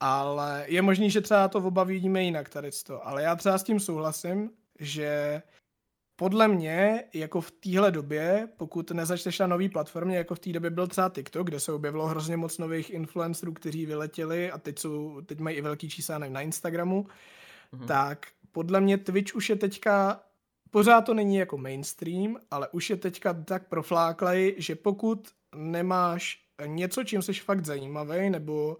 [0.00, 3.62] ale je možný, že třeba to oba vidíme jinak tady to, ale já třeba s
[3.62, 5.42] tím souhlasím, že
[6.20, 10.70] podle mě, jako v téhle době, pokud nezačneš na nový platformě, jako v té době
[10.70, 15.20] byl třeba TikTok, kde se objevilo hrozně moc nových influencerů, kteří vyletěli a teď, jsou,
[15.20, 17.06] teď mají i velký čísla na Instagramu,
[17.72, 17.86] mm-hmm.
[17.86, 20.20] tak podle mě Twitch už je teďka,
[20.70, 27.04] pořád to není jako mainstream, ale už je teďka tak profláklej, že pokud nemáš něco,
[27.04, 28.76] čím jsi fakt zajímavý, nebo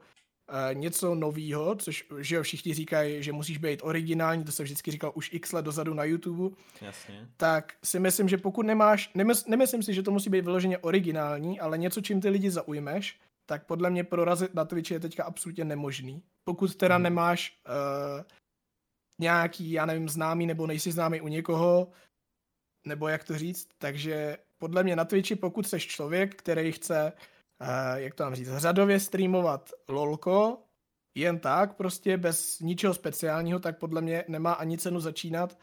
[0.72, 5.12] něco novýho, což že jo, všichni říkají, že musíš být originální, to se vždycky říkal
[5.14, 7.28] už x let dozadu na YouTube, Jasně.
[7.36, 11.60] tak si myslím, že pokud nemáš, nemys, nemyslím si, že to musí být vyloženě originální,
[11.60, 15.64] ale něco, čím ty lidi zaujmeš, tak podle mě prorazit na Twitchi je teďka absolutně
[15.64, 16.22] nemožný.
[16.44, 17.02] Pokud teda hmm.
[17.02, 18.24] nemáš uh,
[19.18, 21.88] nějaký, já nevím, známý nebo nejsi známý u někoho,
[22.86, 27.20] nebo jak to říct, takže podle mě na Twitchi, pokud jsi člověk, který chce uh,
[27.94, 30.58] jak to mám říct, řadově streamovat lolko,
[31.14, 35.58] jen tak, prostě bez ničeho speciálního, tak podle mě nemá ani cenu začínat,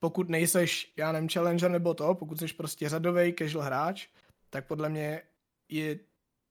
[0.00, 4.08] pokud nejseš, já nevím, challenger nebo to, pokud jsi prostě řadový casual hráč,
[4.50, 5.22] tak podle mě
[5.68, 5.98] je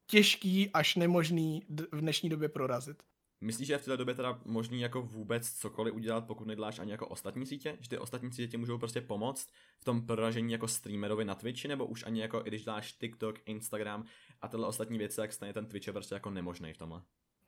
[0.08, 3.04] těžký až nemožný v dnešní době prorazit.
[3.42, 6.92] Myslíš, že je v této době teda možný jako vůbec cokoliv udělat, pokud neděláš ani
[6.92, 7.78] jako ostatní sítě?
[7.80, 11.68] Že ty ostatní sítě ti můžou prostě pomoct v tom proražení jako streamerovi na Twitchi,
[11.68, 14.06] nebo už ani jako i když dáš TikTok, Instagram
[14.42, 17.02] a tyhle ostatní věci, tak stejně ten Twitch je prostě jako nemožný v tomhle?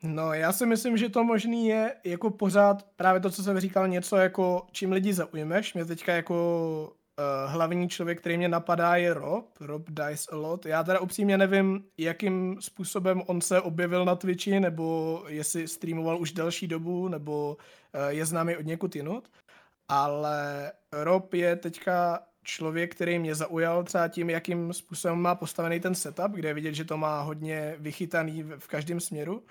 [0.03, 3.87] No, já si myslím, že to možný je jako pořád právě to, co jsem říkal,
[3.87, 5.73] něco jako čím lidi zaujmeš.
[5.73, 9.45] Mě teďka jako uh, hlavní člověk, který mě napadá, je Rob.
[9.59, 10.65] Rob Dice a lot.
[10.65, 16.31] Já teda upřímně nevím, jakým způsobem on se objevil na Twitchi, nebo jestli streamoval už
[16.31, 19.29] delší dobu, nebo uh, je známý od někud jinut.
[19.87, 25.95] Ale Rob je teďka člověk, který mě zaujal třeba tím, jakým způsobem má postavený ten
[25.95, 29.43] setup, kde je vidět, že to má hodně vychytaný v každém směru.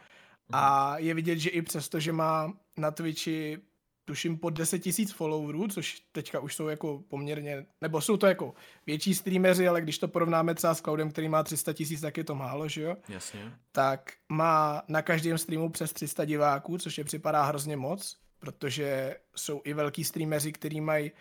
[0.53, 3.59] A je vidět, že i přesto, že má na Twitchi
[4.05, 8.55] tuším pod 10 tisíc followerů, což teďka už jsou jako poměrně, nebo jsou to jako
[8.87, 12.25] větší streameři, ale když to porovnáme třeba s Cloudem, který má 300 tisíc, tak je
[12.25, 12.97] to málo, že jo?
[13.09, 13.53] Jasně.
[13.73, 19.61] Tak má na každém streamu přes 300 diváků, což je připadá hrozně moc, protože jsou
[19.65, 21.13] i velký streameři, kteří mají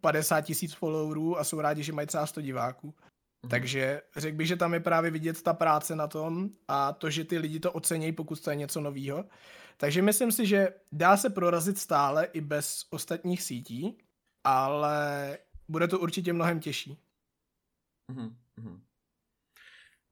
[0.00, 2.86] 50 tisíc followerů a jsou rádi, že mají třeba 100 diváků.
[2.86, 3.50] Mhm.
[3.50, 7.24] Takže řekl bych, že tam je právě vidět ta práce na tom a to, že
[7.24, 9.24] ty lidi to ocení, pokud to je něco novýho.
[9.76, 13.98] Takže myslím si, že dá se prorazit stále i bez ostatních sítí,
[14.44, 16.98] ale bude to určitě mnohem těžší.
[18.12, 18.80] Mm-hmm.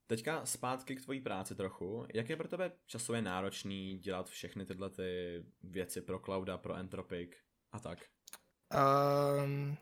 [0.07, 2.07] Teďka zpátky k tvojí práci trochu.
[2.15, 7.31] Jak je pro tebe časově náročný dělat všechny tyhle ty věci pro Clouda, pro Entropic
[7.73, 7.99] a tak?
[8.73, 9.77] Um,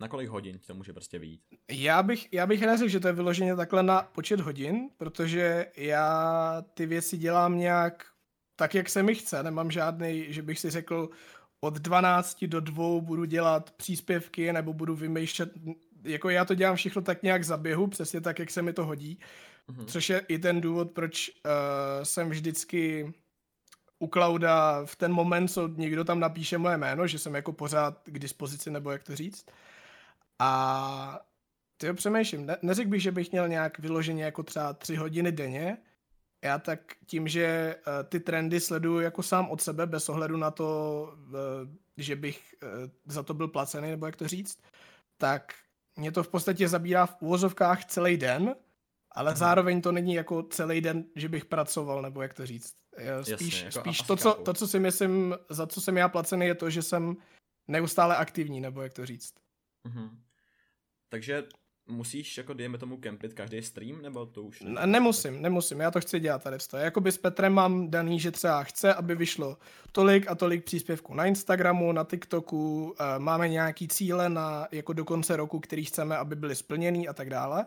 [0.00, 1.40] na kolik hodin to může prostě být?
[1.70, 6.64] Já bych, já bych neřekl, že to je vyloženě takhle na počet hodin, protože já
[6.74, 8.06] ty věci dělám nějak
[8.56, 9.42] tak, jak se mi chce.
[9.42, 11.10] Nemám žádný, že bych si řekl,
[11.60, 15.52] od 12 do 2 budu dělat příspěvky nebo budu vymýšlet,
[16.04, 18.84] jako já to dělám všechno tak nějak za běhu, přesně tak, jak se mi to
[18.84, 19.18] hodí.
[19.68, 19.84] Mm-hmm.
[19.84, 23.12] Což je i ten důvod, proč uh, jsem vždycky
[24.00, 28.02] u Klauda v ten moment, co někdo tam napíše moje jméno, že jsem jako pořád
[28.04, 29.46] k dispozici, nebo jak to říct.
[30.38, 31.20] A
[31.76, 35.32] ty jo, přemýšlím, ne, neřekl bych, že bych měl nějak vyloženě jako třeba tři hodiny
[35.32, 35.78] denně,
[36.44, 40.50] já tak tím, že uh, ty trendy sleduju jako sám od sebe, bez ohledu na
[40.50, 41.34] to, uh,
[41.96, 44.62] že bych uh, za to byl placený, nebo jak to říct,
[45.18, 45.54] tak
[45.96, 48.54] mě to v podstatě zabírá v úvozovkách celý den,
[49.12, 52.74] ale zároveň to není jako celý den, že bych pracoval, nebo jak to říct.
[53.22, 56.46] Spíš, Jasně, jako spíš to, co, to, co si myslím, za co jsem já placený,
[56.46, 57.16] je to, že jsem
[57.68, 59.34] neustále aktivní, nebo jak to říct.
[59.84, 60.18] Mhm.
[61.08, 61.44] Takže
[61.90, 64.60] musíš, jako dejme tomu, kempit každý stream, nebo to už?
[64.60, 66.76] Ne, nemusím, nemusím, já to chci dělat tady to.
[66.76, 69.58] Jakoby s Petrem mám daný, že třeba chce, aby vyšlo
[69.92, 75.04] tolik a tolik příspěvků na Instagramu, na TikToku, uh, máme nějaký cíle na, jako do
[75.04, 77.66] konce roku, který chceme, aby byly splněný a tak dále.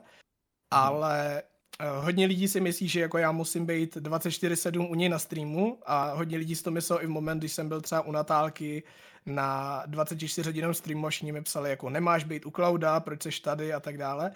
[0.73, 0.83] Hmm.
[0.83, 1.43] Ale
[1.81, 5.79] uh, hodně lidí si myslí, že jako já musím být 24-7 u něj na streamu
[5.85, 8.83] a hodně lidí si to myslelo i v moment, když jsem byl třeba u Natálky,
[9.25, 13.73] na 24 hodinovém streamu všichni mi psali jako nemáš být u Clouda, proč jsi tady
[13.73, 14.31] a tak dále.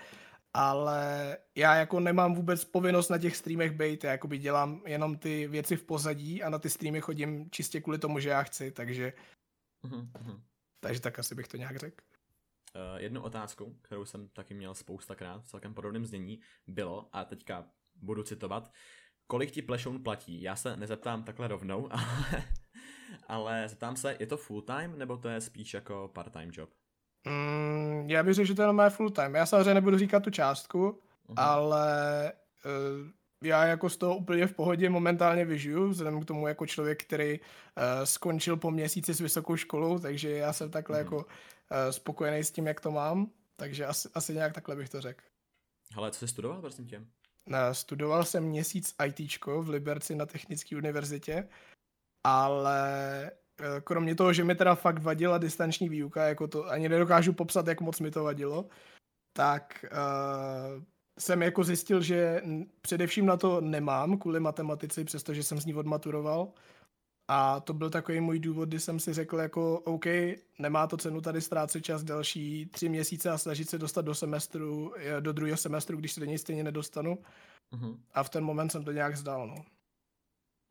[0.53, 5.47] Ale já jako nemám vůbec povinnost na těch streamech být, já jakoby dělám jenom ty
[5.47, 9.13] věci v pozadí a na ty streamy chodím čistě kvůli tomu, že já chci, takže
[9.83, 10.39] mm-hmm.
[10.79, 12.03] takže tak asi bych to nějak řekl.
[12.75, 17.65] Uh, jednu otázku, kterou jsem taky měl spoustakrát v celkem podobném znění, bylo, a teďka
[17.95, 18.71] budu citovat,
[19.27, 20.41] kolik ti plešoun platí?
[20.41, 22.43] Já se nezeptám takhle rovnou, ale
[23.27, 26.69] ale zeptám se, je to full time nebo to je spíš jako part-time job?
[27.25, 29.35] Mm, já bych řekl, že to je full time.
[29.35, 31.33] Já samozřejmě nebudu říkat tu částku, uh-huh.
[31.37, 32.33] ale
[32.65, 33.07] uh,
[33.43, 37.39] já jako z toho úplně v pohodě momentálně vyžiju, vzhledem k tomu jako člověk, který
[37.39, 37.45] uh,
[38.03, 41.03] skončil po měsíci s vysokou školou, takže já jsem takhle uh-huh.
[41.03, 41.23] jako uh,
[41.89, 45.23] spokojený s tím, jak to mám, takže asi, asi nějak takhle bych to řekl.
[45.95, 47.01] Ale co jsi studoval, prosím tě?
[47.71, 51.47] Studoval jsem měsíc IT v Liberci na Technické univerzitě
[52.27, 57.33] ale eh, kromě toho, že mi teda fakt vadila distanční výuka, jako to ani nedokážu
[57.33, 58.67] popsat, jak moc mi to vadilo,
[59.33, 60.83] tak uh,
[61.17, 62.41] jsem jako zjistil, že
[62.81, 66.53] především na to nemám kvůli matematici, přestože jsem z ní odmaturoval.
[67.27, 70.05] A to byl takový můj důvod, kdy jsem si řekl jako OK,
[70.59, 74.93] nemá to cenu tady ztrácet čas další tři měsíce a snažit se dostat do semestru,
[74.97, 77.17] eh, do druhého semestru, když se do něj stejně nedostanu.
[77.73, 77.99] Uh-huh.
[78.13, 79.55] A v ten moment jsem to nějak zdal, no.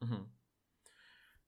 [0.02, 0.26] Uh-huh.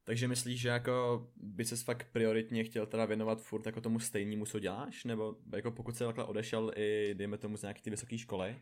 [0.05, 4.47] Takže myslíš, že jako by ses fakt prioritně chtěl teda věnovat furt jako tomu stejnému,
[4.47, 5.05] co děláš?
[5.05, 8.57] Nebo jako pokud se takhle odešel i, dejme tomu, z nějaké ty vysoké školy,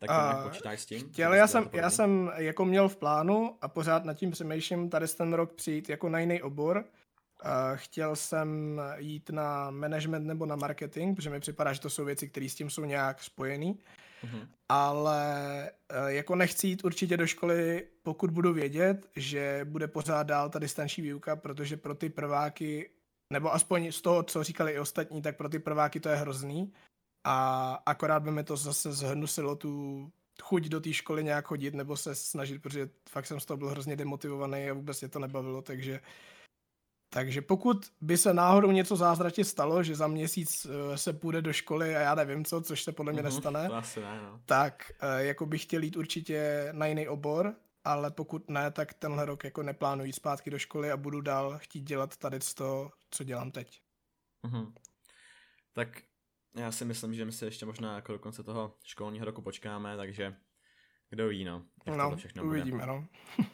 [0.00, 1.08] tak uh, počítáš s tím?
[1.08, 5.08] Chtěl, já jsem, já jsem jako měl v plánu a pořád nad tím přemýšlím tady
[5.08, 6.84] ten rok přijít jako na jiný obor.
[7.44, 12.04] Uh, chtěl jsem jít na management nebo na marketing, protože mi připadá, že to jsou
[12.04, 13.78] věci, které s tím jsou nějak spojený.
[14.24, 14.48] Mm-hmm.
[14.68, 20.50] Ale eh, jako nechci jít určitě do školy, pokud budu vědět, že bude pořád dál
[20.50, 22.90] ta distanční výuka, protože pro ty prváky,
[23.32, 26.72] nebo aspoň z toho, co říkali i ostatní, tak pro ty prváky to je hrozný.
[27.24, 31.96] A akorát by mi to zase zhnusilo tu chuť do té školy nějak chodit nebo
[31.96, 35.62] se snažit, protože fakt jsem z toho byl hrozně demotivovaný a vůbec mě to nebavilo,
[35.62, 36.00] takže
[37.12, 41.52] takže pokud by se náhodou něco zázračně stalo, že za měsíc uh, se půjde do
[41.52, 44.40] školy a já nevím co, což se podle mě mm-hmm, nestane, to asi ne, no.
[44.44, 47.54] tak uh, jako bych chtěl jít určitě na jiný obor,
[47.84, 51.80] ale pokud ne, tak tenhle rok jako neplánuji zpátky do školy a budu dál chtít
[51.80, 53.80] dělat tady to, co dělám teď.
[54.46, 54.72] Mm-hmm.
[55.72, 56.02] Tak
[56.56, 59.96] já si myslím, že my se ještě možná jako do konce toho školního roku počkáme,
[59.96, 60.36] takže
[61.10, 61.66] kdo ví, no.
[61.96, 62.86] no, všechno uvidíme, bude.
[62.86, 63.06] no.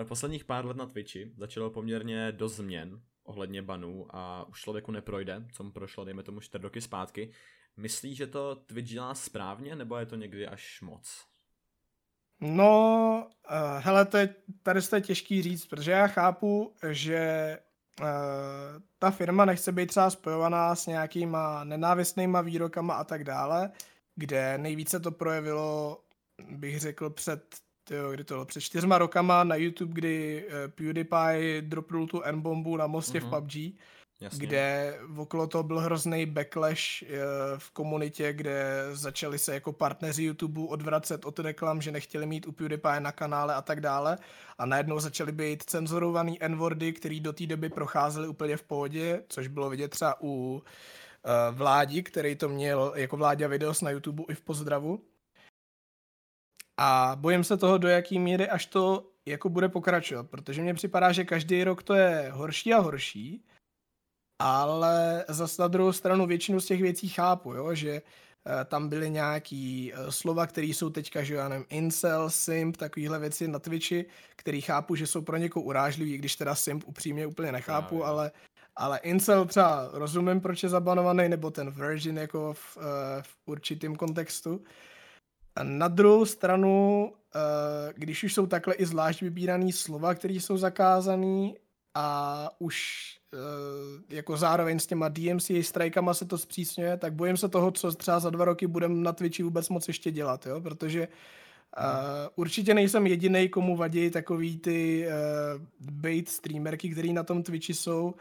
[0.00, 4.92] Eh, posledních pár let na Twitchi začalo poměrně dost změn ohledně banů a už člověku
[4.92, 7.32] neprojde, co mu prošlo, dejme tomu 4 roky zpátky.
[7.76, 11.24] Myslí, že to Twitch dělá správně, nebo je to někdy až moc?
[12.40, 17.58] No, uh, hele, to je, tady to je těžký říct, protože já chápu, že
[18.98, 23.70] ta firma nechce být třeba spojovaná s nějakýma nenávistnýma výrokama a tak dále,
[24.16, 26.00] kde nejvíce to projevilo,
[26.50, 31.62] bych řekl, před, tyjo, kdy to bylo, před čtyřma rokama na YouTube, kdy uh, PewDiePie
[31.62, 33.28] dropnul tu N-bombu na mostě mm-hmm.
[33.28, 33.40] v mhm.
[33.40, 33.80] PUBG
[34.20, 34.46] Jasně.
[34.46, 37.08] kde okolo toho byl hrozný backlash eh,
[37.58, 42.52] v komunitě, kde začali se jako partneři YouTube odvracet od reklam, že nechtěli mít u
[42.52, 44.18] PewDiePie na kanále a tak dále
[44.58, 46.58] a najednou začaly být cenzurovaný n
[46.92, 52.02] který do té doby procházely úplně v pohodě, což bylo vidět třeba u eh, Vládi,
[52.02, 55.00] který to měl jako Vláďa videos na YouTube i v pozdravu.
[56.76, 61.12] A bojím se toho, do jaký míry až to jako bude pokračovat, protože mně připadá,
[61.12, 63.44] že každý rok to je horší a horší
[64.46, 69.10] ale zase na druhou stranu většinu z těch věcí chápu, jo, že uh, tam byly
[69.10, 74.04] nějaký uh, slova, které jsou teďka, že já nevím, incel, simp, takovýhle věci na Twitchi,
[74.36, 78.32] který chápu, že jsou pro někoho urážlivý, když teda simp upřímně úplně nechápu, no, ale
[78.76, 82.82] ale incel třeba rozumím, proč je zabanovaný, nebo ten virgin jako v, uh,
[83.22, 84.64] v určitém kontextu.
[85.56, 87.12] A na druhou stranu,
[87.94, 91.52] když už jsou takhle i zvlášť vybírané slova, které jsou zakázané
[91.94, 93.04] a už
[94.08, 98.20] jako zároveň s těma DMC strajkama se to zpřísňuje, tak bojím se toho, co třeba
[98.20, 100.60] za dva roky budeme na Twitchi vůbec moc ještě dělat, jo?
[100.60, 101.84] protože uh,
[102.36, 108.14] určitě nejsem jediný, komu vadí takový ty uh, bait streamerky, který na tom Twitchi jsou,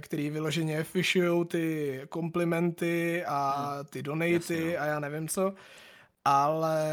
[0.00, 3.84] který vyloženě fishujou ty komplimenty a hmm.
[3.84, 5.54] ty donaty Jasně, a já nevím co,
[6.24, 6.84] ale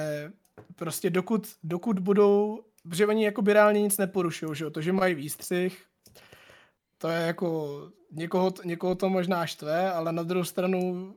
[0.75, 4.69] prostě dokud, dokud budou, protože oni jako by reálně nic neporušují, že jo?
[4.69, 5.85] to, že mají výstřih,
[7.03, 11.15] to je jako, někoho, někoho to možná štve, ale na druhou stranu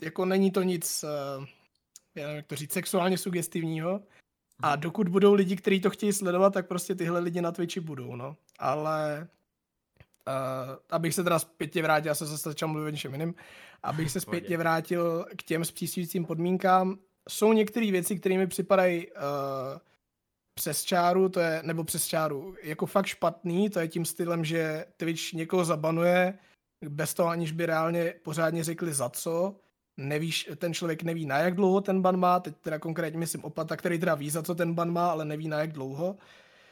[0.00, 1.44] jako není to nic, uh,
[2.14, 4.00] já nevím, jak to říct, sexuálně sugestivního.
[4.62, 4.80] A mhm.
[4.80, 8.36] dokud budou lidi, kteří to chtějí sledovat, tak prostě tyhle lidi na Twitchi budou, no.
[8.58, 9.28] Ale
[10.28, 13.34] uh, abych se teda zpětně vrátil, já jsem se začal mluvit něčem jiným,
[13.82, 19.78] abych se zpětně vrátil k těm zpřísňujícím podmínkám, jsou některé věci, které mi připadají uh,
[20.54, 24.84] přes čáru, to je, nebo přes čáru, jako fakt špatný, to je tím stylem, že
[24.96, 26.38] Twitch někoho zabanuje,
[26.88, 29.56] bez toho aniž by reálně pořádně řekli za co,
[29.96, 33.76] nevíš, ten člověk neví na jak dlouho ten ban má, teď teda konkrétně myslím opata,
[33.76, 36.16] který teda ví, za co ten ban má, ale neví na jak dlouho.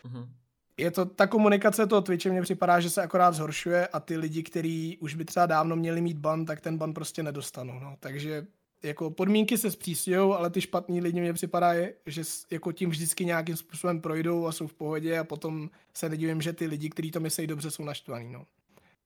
[0.04, 0.28] Mm-hmm.
[0.76, 4.42] Je to, ta komunikace toho Twitche mně připadá, že se akorát zhoršuje a ty lidi,
[4.42, 7.96] kteří už by třeba dávno měli mít ban, tak ten ban prostě nedostanou, no.
[8.00, 8.46] Takže
[8.82, 11.72] jako podmínky se zpřísňují, ale ty špatní lidi mě připadá,
[12.06, 16.42] že jako tím vždycky nějakým způsobem projdou a jsou v pohodě a potom se nedivím,
[16.42, 18.32] že ty lidi, kteří to myslí dobře, jsou naštvaní.
[18.32, 18.46] No.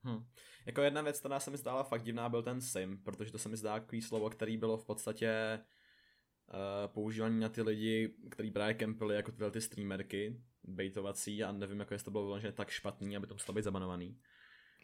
[0.03, 0.25] Hmm.
[0.65, 3.49] Jako jedna věc, která se mi zdála fakt divná, byl ten sim, protože to se
[3.49, 8.73] mi zdá takový slovo, který bylo v podstatě uh, používaný na ty lidi, kteří právě
[8.73, 13.17] kempili jako tyhle ty streamerky, bejtovací a nevím, jako jestli to bylo vyloženě tak špatný,
[13.17, 14.17] aby to muselo být zabanovaný.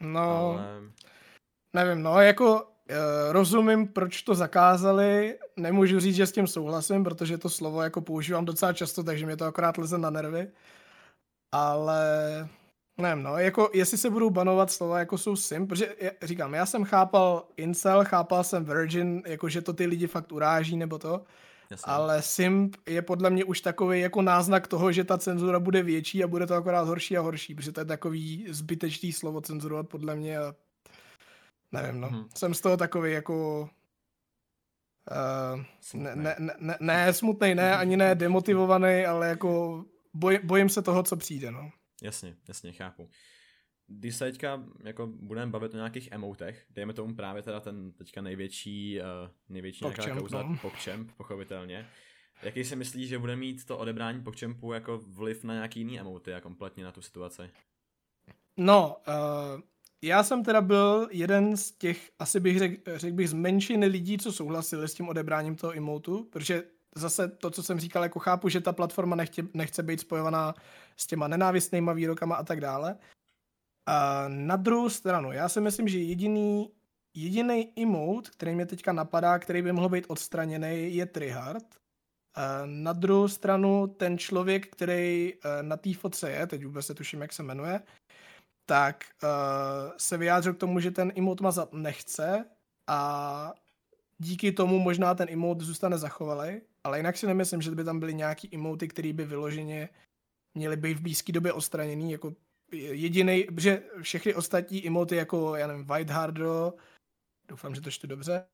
[0.02, 0.82] No, ale...
[1.74, 2.72] nevím, no jako
[3.30, 8.46] rozumím, proč to zakázali, nemůžu říct, že s tím souhlasím, protože to slovo jako používám
[8.46, 10.48] docela často, takže mě to akorát leze na nervy.
[11.52, 12.04] Ale
[12.98, 16.84] nevím, no, jako jestli se budou banovat slova jako jsou sim, protože říkám, já jsem
[16.84, 21.24] chápal incel, chápal jsem virgin, jako že to ty lidi fakt uráží nebo to,
[21.72, 21.94] Jasně.
[21.94, 26.24] ale simp je podle mě už takový jako náznak toho, že ta cenzura bude větší
[26.24, 30.16] a bude to akorát horší a horší, protože to je takový zbytečný slovo cenzurovat podle
[30.16, 30.56] mě a
[31.72, 32.10] Nevím, no.
[32.10, 32.26] Hmm.
[32.36, 33.70] Jsem z toho takový jako...
[35.12, 40.82] Uh, ne, ne, ne, ne, smutný, ne, ani ne demotivovaný, ale jako boj, bojím se
[40.82, 41.72] toho, co přijde, no.
[42.02, 43.10] Jasně, jasně, chápu.
[43.88, 48.22] Když se teďka jako budeme bavit o nějakých emotech, dejme tomu právě teda ten teďka
[48.22, 49.06] největší, uh,
[49.50, 50.58] největší nějaká kauza no.
[50.62, 51.88] PogChamp, pochopitelně.
[52.44, 56.34] Jaký si myslíš, že bude mít to odebrání PogChampu jako vliv na nějaký jiný emoty
[56.34, 57.50] a kompletně na tu situaci?
[58.58, 59.62] No, uh,
[60.04, 64.18] já jsem teda byl jeden z těch, asi bych řekl řek bych z menšiny lidí,
[64.18, 66.64] co souhlasili s tím odebráním toho emotu, protože
[66.96, 70.56] zase to, co jsem říkal, jako chápu, že ta platforma nechtě, nechce být spojovaná
[70.98, 72.98] s těma nenávistnýma výrokama a tak dále.
[73.86, 76.72] A na druhou stranu, já si myslím, že jediný,
[77.16, 81.76] jediný emote, který mě teďka napadá, který by mohl být odstraněný, je Trihard.
[82.36, 86.94] A na druhou stranu, ten člověk, který eh, na té fotce je, teď vůbec se
[86.94, 87.82] tuším, jak se jmenuje,
[88.66, 89.30] tak uh,
[89.98, 92.46] se vyjádřil k tomu, že ten emote mazat nechce
[92.88, 93.54] a
[94.18, 98.14] díky tomu možná ten emote zůstane zachovalý, ale jinak si nemyslím, že by tam byly
[98.14, 99.90] nějaký emoty, které by vyloženě
[100.56, 102.34] měly být v blízké době odstraněný, jako
[102.72, 106.74] jediný, že všechny ostatní emoty jako, já nevím, White Hardo,
[107.48, 108.46] doufám, že to čtu dobře,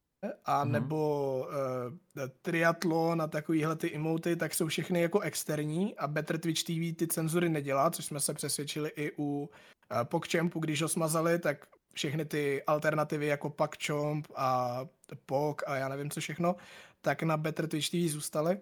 [0.45, 0.71] a mm-hmm.
[0.71, 6.63] nebo uh, triatlon a takovýhle ty emoty, tak jsou všechny jako externí a Better Twitch
[6.63, 9.49] TV ty cenzury nedělá, což jsme se přesvědčili i u
[9.91, 14.79] uh, PogChampu, když ho smazali, tak všechny ty alternativy jako PogChamp a
[15.25, 16.55] Pog a já nevím co všechno,
[17.01, 18.59] tak na Better Twitch TV zůstaly.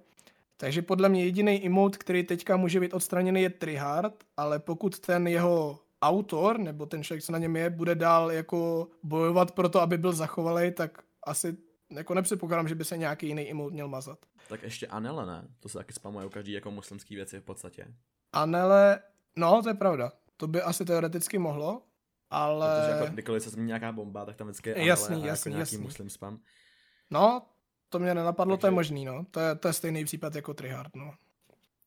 [0.57, 5.27] Takže podle mě jediný emote, který teďka může být odstraněný, je Trihard, ale pokud ten
[5.27, 9.81] jeho autor, nebo ten člověk, co na něm je, bude dál jako bojovat pro to,
[9.81, 11.57] aby byl zachovalý, tak asi
[11.89, 14.25] jako nepředpokládám, že by se nějaký jiný emote měl mazat.
[14.49, 15.47] Tak ještě Anele, ne?
[15.59, 17.87] To se taky spamuje u každý jako muslimský věci v podstatě.
[18.33, 18.99] Anele,
[19.35, 20.11] no to je pravda.
[20.37, 21.81] To by asi teoreticky mohlo,
[22.29, 22.81] ale...
[22.81, 25.51] Protože jako kdykoliv se změní nějaká bomba, tak tam vždycky je Anele jasný, a jasný,
[25.51, 25.77] jako jasný.
[25.77, 26.39] nějaký muslim spam.
[27.11, 27.45] No,
[27.89, 28.61] to mě nenapadlo, Takže...
[28.61, 29.25] to je možný, no.
[29.31, 31.13] To je, to je stejný případ jako Trihard, no.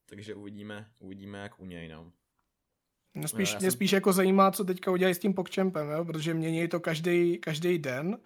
[0.06, 2.12] Takže uvidíme, uvidíme jak u něj, no.
[3.14, 3.76] Mě spíš, no, mě jsem...
[3.76, 6.04] spíš jako zajímá, co teďka udělají s tím PogChampem, jo?
[6.04, 8.18] protože mění to každý, každý den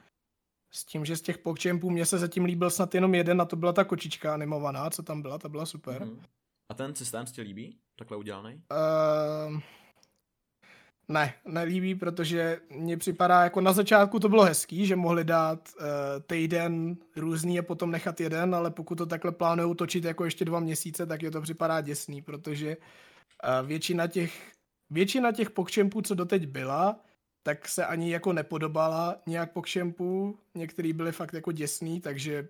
[0.73, 3.57] s tím, že z těch pokčempů mě se zatím líbil snad jenom jeden a to
[3.57, 6.03] byla ta kočička animovaná, co tam byla, ta byla super.
[6.03, 6.19] Mm-hmm.
[6.69, 7.77] A ten systém si líbí?
[7.97, 8.55] Takhle udělaný?
[8.55, 9.61] Uh,
[11.09, 15.87] ne, nelíbí, protože mně připadá, jako na začátku to bylo hezký, že mohli dát uh,
[16.27, 20.61] týden různý a potom nechat jeden, ale pokud to takhle plánují točit jako ještě dva
[20.61, 24.53] měsíce, tak je to připadá děsný, protože uh, většina těch
[24.91, 27.01] většina těch pokčempů, co doteď byla,
[27.43, 30.39] tak se ani jako nepodobala nějak po kšempu.
[30.55, 32.49] Některý byly fakt jako děsný, takže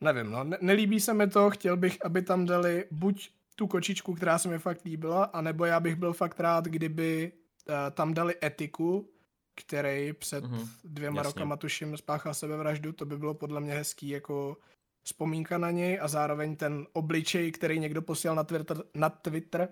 [0.00, 0.44] nevím, no.
[0.44, 4.48] Ne- nelíbí se mi to, chtěl bych, aby tam dali buď tu kočičku, která se
[4.48, 7.32] mi fakt líbila, anebo já bych byl fakt rád, kdyby
[7.68, 9.10] uh, tam dali etiku,
[9.54, 11.28] který před mm-hmm, dvěma jasně.
[11.28, 14.56] rokama tuším spáchal sebevraždu, to by bylo podle mě hezký jako
[15.02, 19.68] vzpomínka na něj a zároveň ten obličej, který někdo posílal na Twitter, na Twitter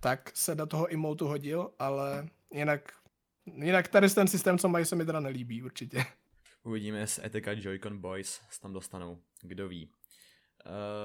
[0.00, 2.92] tak se do toho emotu hodil, ale jinak
[3.54, 6.04] Jinak tady ten systém, co mají, se mi teda nelíbí určitě.
[6.62, 9.18] Uvidíme, s Etika Joy-Con Boys se tam dostanou.
[9.42, 9.90] Kdo ví.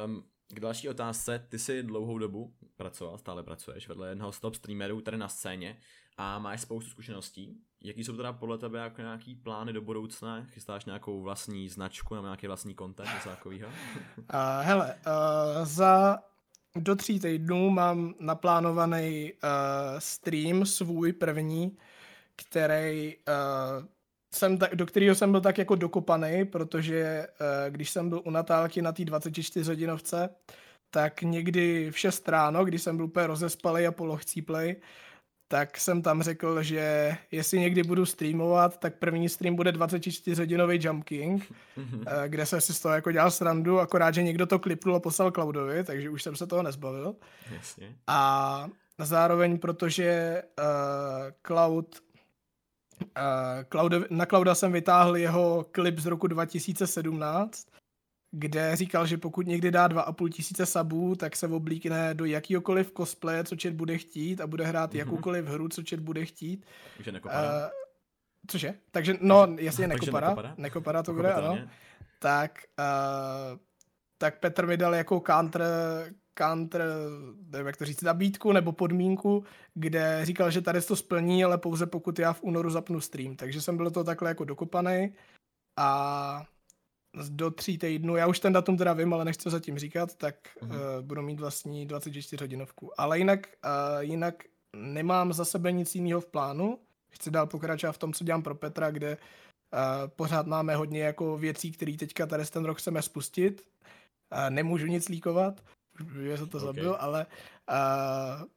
[0.05, 4.55] Um, k další otázce, ty jsi dlouhou dobu pracoval, stále pracuješ vedle jednoho z top
[4.55, 5.77] streamerů tady na scéně
[6.17, 7.57] a máš spoustu zkušeností.
[7.83, 10.45] Jaký jsou teda podle tebe jako nějaký plány do budoucna?
[10.45, 13.69] Chystáš nějakou vlastní značku nebo nějaký vlastní content, něco takového?
[13.69, 14.23] Uh,
[14.61, 16.19] hele, uh, za
[16.75, 19.49] do tří týdnů mám naplánovaný uh,
[19.99, 21.77] stream svůj první,
[22.35, 23.85] který uh,
[24.33, 28.29] jsem ta, do kterého jsem byl tak jako dokopaný, protože uh, když jsem byl u
[28.29, 30.29] Natálky na té 24 hodinovce,
[30.89, 34.75] tak někdy v 6 ráno, když jsem byl úplně rozespalý a polochcíplej,
[35.47, 41.03] tak jsem tam řekl, že jestli někdy budu streamovat, tak první stream bude 24-hodinový Jump
[41.03, 42.03] King, mm-hmm.
[42.27, 45.31] kde jsem si z toho jako dělal srandu, akorát, že někdo to klipnul a poslal
[45.31, 47.15] Cloudovi, takže už jsem se toho nezbavil.
[47.51, 47.95] Jasně.
[48.07, 48.67] A
[48.99, 50.65] zároveň, protože uh,
[51.47, 52.01] Cloud
[53.01, 57.67] Uh, na Clouda jsem vytáhl jeho klip z roku 2017,
[58.31, 63.43] kde říkal, že pokud někdy dá 2,5 tisíce sabů, tak se oblíkne do jakýkoliv cosplaye,
[63.43, 64.97] co čet bude chtít a bude hrát mm-hmm.
[64.97, 66.65] jakoukoliv hru, co čet bude chtít.
[66.97, 67.65] Takže nekopadá.
[67.65, 67.71] Uh,
[68.47, 68.73] cože?
[68.91, 70.29] Takže, no, takže, jasně, nekopadá.
[70.29, 71.59] Nekopadá, nekopadá to bude, ano.
[72.19, 73.59] Tak, uh,
[74.17, 75.63] tak Petr mi dal jako counter,
[76.37, 76.83] counter,
[77.51, 81.85] nevím jak to říct, nabídku nebo podmínku, kde říkal, že tady to splní, ale pouze
[81.85, 83.35] pokud já v únoru zapnu stream.
[83.35, 85.13] Takže jsem byl to takhle jako dokopaný
[85.79, 86.45] a
[87.29, 90.67] do tří týdnů, já už ten datum teda vím, ale nechci zatím říkat, tak uh-huh.
[90.67, 92.91] uh, budu mít vlastní 24 hodinovku.
[92.97, 94.43] Ale jinak, uh, jinak
[94.75, 96.79] nemám za sebe nic jiného v plánu.
[97.13, 101.37] Chci dál pokračovat v tom, co dělám pro Petra, kde uh, pořád máme hodně jako
[101.37, 103.61] věcí, které teďka tady ten rok chceme spustit.
[104.31, 105.61] Uh, nemůžu nic líkovat,
[106.23, 106.67] že se to okay.
[106.67, 107.25] zabil, ale
[107.69, 108.47] uh,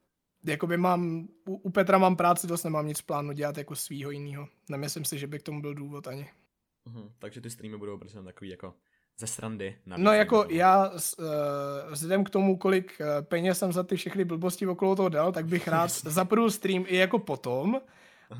[0.45, 4.11] jakoby mám, u, u Petra mám práci, dost nemám nic v plánu dělat jako svýho
[4.11, 4.47] jiného.
[4.69, 6.29] Nemyslím si, že by k tomu byl důvod ani.
[6.87, 7.11] Uh-huh.
[7.19, 8.73] Takže ty streamy budou prostě takový jako
[9.17, 9.75] ze srandy.
[9.85, 10.55] No jako toho.
[10.55, 10.97] já uh,
[11.91, 15.45] vzhledem k tomu, kolik uh, peněz jsem za ty všechny blbosti okolo toho dal, tak
[15.45, 17.81] bych rád zapnul stream i jako potom.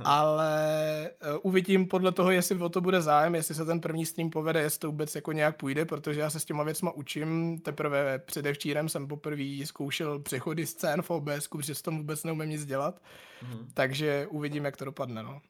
[0.03, 4.29] Ale uh, uvidím podle toho, jestli o to bude zájem, jestli se ten první stream
[4.29, 7.59] povede, jestli to vůbec jako nějak půjde, protože já se s těma věcma učím.
[7.59, 12.65] Teprve předevčírem jsem poprvé zkoušel přechody scén v OBS, protože s tom vůbec neumím nic
[12.65, 13.01] dělat,
[13.43, 13.67] uh-huh.
[13.73, 15.23] takže uvidím, jak to dopadne.
[15.23, 15.41] No.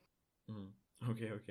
[0.50, 0.72] Uh-huh.
[1.12, 1.50] Ok, ok.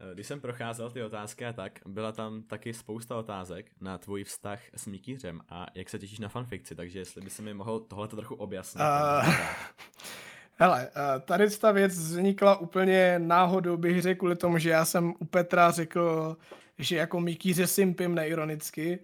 [0.00, 4.24] Eh, když jsem procházel ty otázky a tak, byla tam taky spousta otázek na tvůj
[4.24, 7.80] vztah s Mikýřem a jak se těšíš na fanfikci, takže jestli by se mi mohl
[7.80, 8.80] tohle trochu objasnit.
[8.80, 9.34] Uh,
[10.60, 15.14] Hele, eh, tady ta věc vznikla úplně náhodou, bych řekl, kvůli tomu, že já jsem
[15.18, 16.36] u Petra řekl,
[16.78, 18.98] že jako Mikýře simpim neironicky,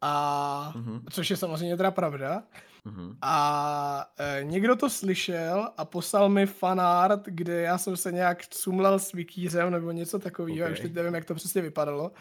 [0.00, 1.02] a mm-hmm.
[1.10, 2.42] což je samozřejmě teda pravda.
[2.86, 3.16] Uh-huh.
[3.22, 8.98] A e, někdo to slyšel a poslal mi fanart, kde já jsem se nějak cumlal
[8.98, 10.72] s vikířem nebo něco takového, okay.
[10.72, 12.12] už teď nevím, jak to přesně vypadalo.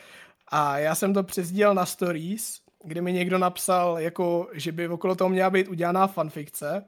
[0.47, 5.15] A já jsem to přezdílel na stories, kde mi někdo napsal, jako, že by okolo
[5.15, 6.85] toho měla být udělaná fanfikce.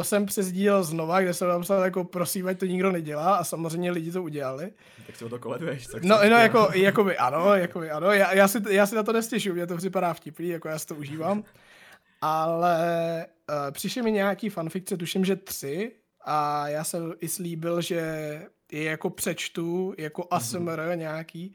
[0.00, 3.90] To jsem přezdílel znova, kde jsem napsal, jako prosím, ať to nikdo nedělá a samozřejmě
[3.90, 4.72] lidi to udělali.
[5.06, 5.86] Tak si o to koleduješ.
[5.86, 8.12] Tak no, no jako, jako by ano, jako by ano.
[8.12, 10.86] Já, já, si, já si na to nestěšuju, mě to připadá vtipný, jako já si
[10.86, 11.44] to užívám.
[12.20, 15.92] Ale uh, přišly mi nějaký fanfikce, tuším, že tři,
[16.24, 18.00] a já jsem i slíbil, že
[18.72, 20.96] je jako přečtu, jako ASMR mm-hmm.
[20.96, 21.54] nějaký,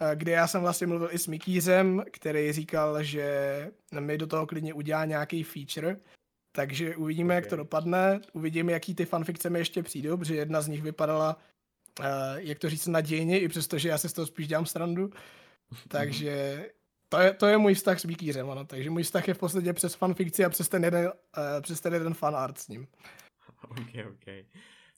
[0.00, 3.70] Eh, kde já jsem vlastně mluvil i s Mikýřem, který říkal, že
[4.00, 5.96] mi do toho klidně udělá nějaký feature,
[6.56, 7.36] takže uvidíme, okay.
[7.36, 11.36] jak to dopadne, uvidíme, jaký ty fanfikce mi ještě přijdou, protože jedna z nich vypadala,
[12.00, 15.10] uh, jak to říct, nadějně, i přesto, že já si z toho spíš dělám srandu.
[15.88, 16.66] Takže
[17.08, 18.64] to je, to je můj vztah s Mikýřem, ano.
[18.64, 21.12] Takže můj vztah je v podstatě přes fanfikci a přes ten jeden, uh,
[21.60, 22.86] přes ten jeden fanart s ním.
[23.68, 24.34] Ok, ok.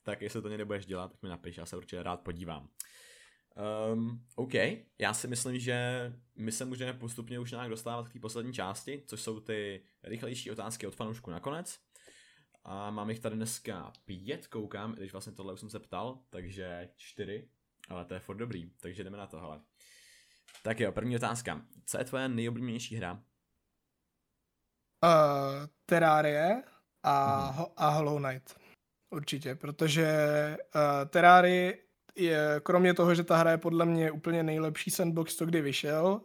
[0.03, 2.67] Tak jestli to někde budeš dělat, tak mi napiš, já se určitě rád podívám.
[3.93, 4.53] Um, OK,
[4.99, 9.03] já si myslím, že my se můžeme postupně už nějak dostávat k té poslední části,
[9.07, 11.79] což jsou ty rychlejší otázky od fanoušku nakonec.
[12.63, 16.89] A mám jich tady dneska pět, koukám, když vlastně tohle už jsem se ptal, takže
[16.95, 17.49] čtyři,
[17.89, 19.61] ale to je furt dobrý, takže jdeme na to, hele.
[20.63, 21.61] Tak jo, první otázka.
[21.85, 23.13] Co je tvoje nejoblíbenější hra?
[25.03, 26.63] Uh, Terrarie
[27.03, 27.73] a, uh-huh.
[27.77, 28.59] a Hollow Knight.
[29.09, 30.07] Určitě, protože
[30.75, 31.86] uh, Terrarie
[32.17, 36.05] je, kromě toho, že ta hra je podle mě úplně nejlepší sandbox, co kdy vyšel,
[36.07, 36.21] uh,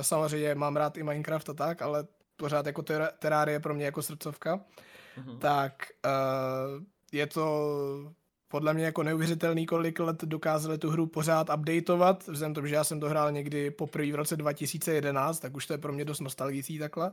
[0.00, 2.06] samozřejmě mám rád i Minecraft a tak, ale
[2.36, 5.38] pořád jako ter- Terraria je pro mě jako srdcovka, uh-huh.
[5.38, 8.14] tak uh, je to
[8.48, 12.84] podle mě jako neuvěřitelný, kolik let dokázali tu hru pořád updateovat, vzhledem tomu, že já
[12.84, 16.20] jsem to hrál někdy poprvé v roce 2011, tak už to je pro mě dost
[16.20, 17.12] nostalgický takhle.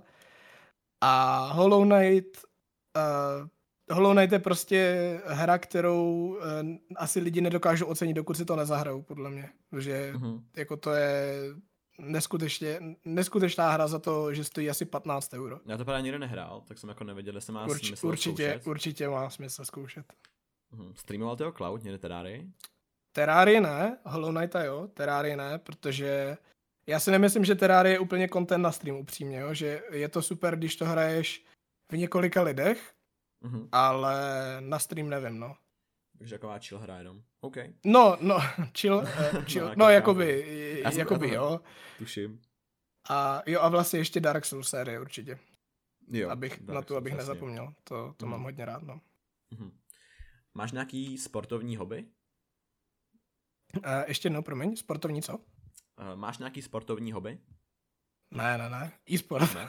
[1.02, 2.38] A Hollow Knight
[2.98, 3.48] uh,
[3.92, 6.40] Hollow Knight je prostě hra, kterou uh,
[6.96, 9.50] asi lidi nedokážou ocenit, dokud si to nezahrajou, podle mě.
[9.80, 10.44] Že uh-huh.
[10.56, 11.34] jako to je
[12.00, 15.60] neskutečně, neskutečná hra za to, že stojí asi 15 euro.
[15.66, 18.68] Já to právě nikdy nehrál, tak jsem jako nevěděl, jestli má Urč, smysl určitě, zkoušet.
[18.68, 20.14] Určitě má smysl zkoušet.
[20.74, 20.94] Uh-huh.
[20.96, 22.52] Streamoval ty Cloud někde Terrarii?
[23.12, 26.38] Terrarii ne, Hollow Knight jo, Terrarii ne, protože
[26.88, 29.54] já si nemyslím, že Terrarie je úplně content na stream upřímně, jo?
[29.54, 31.46] že je to super, když to hraješ
[31.92, 32.94] v několika lidech,
[33.44, 33.70] Mm-hmm.
[33.72, 34.16] Ale
[34.60, 35.56] na stream nevím, no.
[36.18, 37.24] Takže taková chill hra jenom.
[37.42, 37.58] OK.
[37.86, 38.38] No, no,
[38.78, 38.96] chill,
[39.34, 39.68] uh, chill.
[39.68, 40.46] no, no jakoby,
[40.84, 41.60] Já jakoby, jsem, jo.
[41.98, 42.42] Tuším.
[43.10, 45.40] A jo, a vlastně ještě Dark Souls série určitě.
[46.08, 47.34] Jo, abych, Dark na tu, abych vlastně.
[47.34, 47.74] nezapomněl.
[47.84, 48.32] To, to mm.
[48.32, 48.44] mám mhm.
[48.44, 49.02] hodně rád, no.
[49.56, 49.72] Mm-hmm.
[50.54, 52.06] Máš nějaký sportovní hobby?
[53.78, 55.38] Uh, ještě jednou, promiň, sportovní co?
[55.38, 57.40] Uh, máš nějaký sportovní hobby?
[58.34, 58.92] Ne, ne, ne.
[59.14, 59.56] E-sport.
[59.56, 59.68] Ne.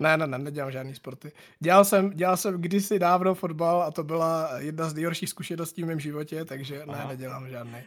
[0.00, 1.32] ne, ne, ne, nedělám žádný sporty.
[1.60, 5.86] Dělal jsem, dělal jsem kdysi dávno fotbal a to byla jedna z nejhorších zkušeností v
[5.86, 6.98] mém životě, takže Aha.
[6.98, 7.78] ne, nedělám žádný.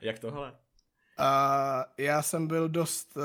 [0.00, 0.52] Jak tohle?
[1.18, 3.22] Uh, já jsem byl dost, uh,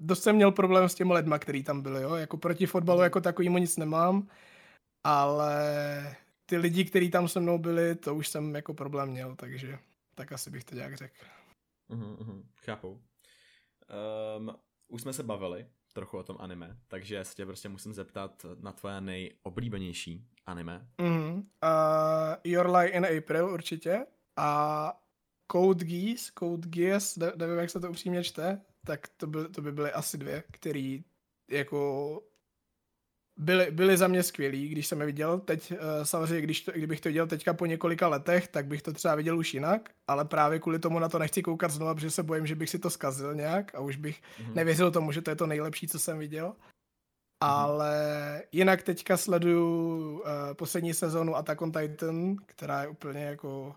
[0.00, 2.14] dost jsem měl problém s těmi lidma, který tam byli, jo.
[2.14, 4.28] Jako proti fotbalu jako takovýmu nic nemám,
[5.04, 9.78] ale ty lidi, kteří tam se mnou byli, to už jsem jako problém měl, takže
[10.14, 11.14] tak asi bych to nějak řekl.
[11.90, 13.00] Uh-huh, uh-huh, chápu.
[14.38, 14.56] Um,
[14.90, 18.72] už jsme se bavili trochu o tom anime, takže se tě prostě musím zeptat na
[18.72, 20.88] tvoje nejoblíbenější anime.
[21.00, 21.42] Mm, uh,
[22.44, 24.92] Your Lie in April určitě a
[25.52, 29.72] Code Geass, Code Geass, nevím, jak se to upřímně čte, tak to by, to by
[29.72, 31.04] byly asi dvě, který
[31.50, 32.22] jako
[33.40, 35.38] byly, byly za mě skvělý, když jsem je viděl.
[35.38, 38.92] Teď uh, samozřejmě, když to, kdybych to viděl teďka po několika letech, tak bych to
[38.92, 42.22] třeba viděl už jinak, ale právě kvůli tomu na to nechci koukat znovu, protože se
[42.22, 44.54] bojím, že bych si to zkazil nějak a už bych mm-hmm.
[44.54, 46.48] nevěřil tomu, že to je to nejlepší, co jsem viděl.
[46.48, 46.56] Mm-hmm.
[47.40, 53.76] Ale jinak teďka sleduju uh, poslední sezónu Attack on Titan, která je úplně jako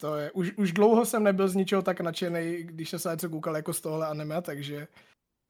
[0.00, 3.28] to je, už, už dlouho jsem nebyl z ničeho tak nadšený, když jsem se něco
[3.30, 4.88] koukal jako z tohle anime, takže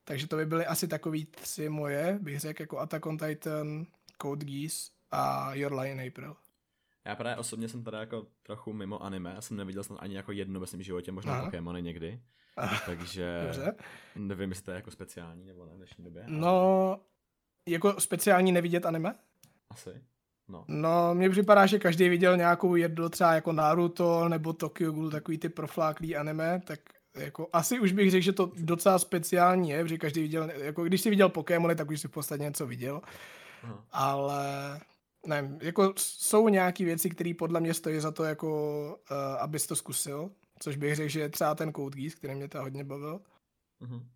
[0.08, 3.86] takže to by byly asi takový tři moje, bych řekl, jako Attack on Titan,
[4.22, 6.36] Code Geass a Your Lie in April.
[7.04, 10.32] Já právě osobně jsem teda jako trochu mimo anime, já jsem neviděl snad ani jako
[10.32, 11.44] jedno ve svém životě, možná Aha.
[11.44, 12.20] Pokémony někdy.
[12.56, 12.82] Aha.
[12.86, 13.74] Takže Dobře.
[14.16, 16.24] nevím, jestli to je jako speciální nebo ne v dnešní době.
[16.24, 16.32] Ale...
[16.32, 17.00] No,
[17.66, 19.14] jako speciální nevidět anime?
[19.70, 20.04] Asi.
[20.48, 20.64] No.
[20.68, 25.38] no, mně připadá, že každý viděl nějakou jedno třeba jako Naruto nebo Tokyo Ghoul, takový
[25.38, 26.80] ty profláklý anime, tak
[27.18, 31.00] jako, asi už bych řekl, že to docela speciální je, protože každý viděl, jako když
[31.00, 33.00] jsi viděl Pokémony, tak už si v podstatě něco viděl.
[33.62, 33.84] Aha.
[33.90, 34.80] Ale
[35.26, 38.48] nevím, jako jsou nějaké věci, které podle mě stojí za to, jako,
[39.10, 42.48] uh, abys to zkusil, což bych řekl, že je třeba ten Code Geass, který mě
[42.48, 43.20] to hodně bavil.
[43.82, 44.06] Uh-huh.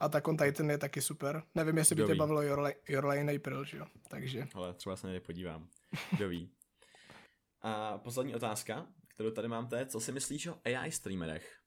[0.00, 1.42] Attack on Titan je taky super.
[1.54, 2.42] Nevím, jestli by tě bavilo
[2.88, 3.86] Your, Line April, že jo?
[4.08, 4.48] Takže.
[4.54, 5.68] Ale třeba se někdy podívám.
[6.16, 6.50] Kdo ví.
[7.62, 11.60] A poslední otázka, kterou tady mám, to je, co si myslíš o AI streamerech?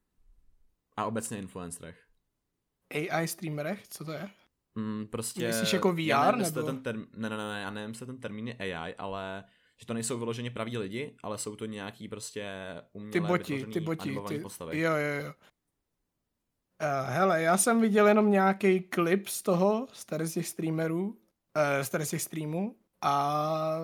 [0.98, 2.04] A obecně influencerech?
[2.94, 3.88] AI streamerech?
[3.88, 4.30] Co to je?
[4.76, 5.48] Mm, prostě...
[5.48, 6.68] Myslíš jako VR, já nevím, nebo?
[6.68, 9.44] Ten term, ne, ne, ne, já nevím, jestli ten termín je AI, ale
[9.80, 12.46] že to nejsou vyloženě praví lidi, ale jsou to nějaký prostě
[12.94, 14.80] umělé ty boti, ty boti, ty, postavy.
[14.80, 15.34] Jo, jo, jo.
[16.84, 21.08] Uh, hele, já jsem viděl jenom nějaký klip z toho, z tady z těch streamerů,
[21.08, 23.80] uh, z tady z těch streamů a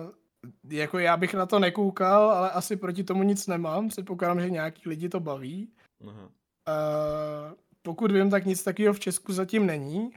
[0.68, 4.88] jako já bych na to nekoukal, ale asi proti tomu nic nemám, předpokládám, že nějaký
[4.88, 5.72] lidi to baví.
[6.00, 6.30] Uh-huh.
[6.68, 7.52] Uh,
[7.82, 10.10] pokud vím, tak nic takového v Česku zatím není.